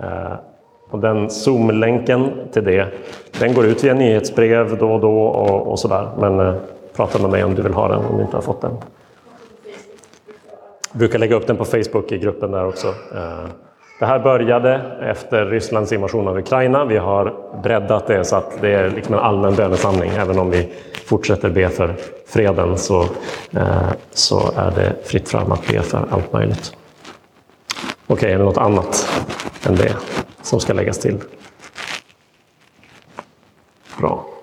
Eh, 0.00 0.32
och 0.90 0.98
den 0.98 1.30
Zoom-länken 1.30 2.30
till 2.52 2.64
det, 2.64 2.88
den 3.38 3.54
går 3.54 3.66
ut 3.66 3.84
via 3.84 3.94
nyhetsbrev 3.94 4.78
då 4.78 4.92
och 4.92 5.00
då 5.00 5.20
och, 5.20 5.72
och 5.72 5.78
sådär. 5.78 6.08
Men 6.18 6.40
eh, 6.40 6.54
prata 6.96 7.18
med 7.18 7.30
mig 7.30 7.44
om 7.44 7.54
du 7.54 7.62
vill 7.62 7.74
ha 7.74 7.88
den 7.88 7.98
om 7.98 8.16
du 8.16 8.22
inte 8.22 8.36
har 8.36 8.42
fått 8.42 8.60
den. 8.60 8.76
Jag 10.90 10.98
brukar 10.98 11.18
lägga 11.18 11.36
upp 11.36 11.46
den 11.46 11.56
på 11.56 11.64
Facebook 11.64 12.12
i 12.12 12.18
gruppen 12.18 12.50
där 12.50 12.66
också. 12.66 12.88
Eh, 12.88 13.44
det 13.98 14.06
här 14.06 14.18
började 14.18 14.74
efter 15.02 15.46
Rysslands 15.46 15.92
invasion 15.92 16.28
av 16.28 16.38
Ukraina. 16.38 16.84
Vi 16.84 16.96
har 16.96 17.34
breddat 17.62 18.06
det 18.06 18.24
så 18.24 18.36
att 18.36 18.60
det 18.60 18.72
är 18.72 18.90
liksom 18.90 19.14
en 19.14 19.20
allmän 19.20 19.54
bönesamling. 19.54 20.10
Även 20.10 20.38
om 20.38 20.50
vi 20.50 20.72
fortsätter 21.06 21.50
be 21.50 21.68
för 21.68 21.94
freden 22.26 22.78
så, 22.78 23.02
eh, 23.50 23.92
så 24.10 24.52
är 24.56 24.70
det 24.70 24.94
fritt 25.04 25.28
fram 25.28 25.52
att 25.52 25.66
be 25.66 25.82
för 25.82 26.06
allt 26.10 26.32
möjligt. 26.32 26.76
Okej, 28.06 28.14
okay, 28.14 28.32
är 28.32 28.38
det 28.38 28.44
något 28.44 28.58
annat 28.58 29.08
än 29.66 29.76
det 29.76 29.96
som 30.42 30.60
ska 30.60 30.72
läggas 30.72 30.98
till? 30.98 31.18
Bra. 33.98 34.33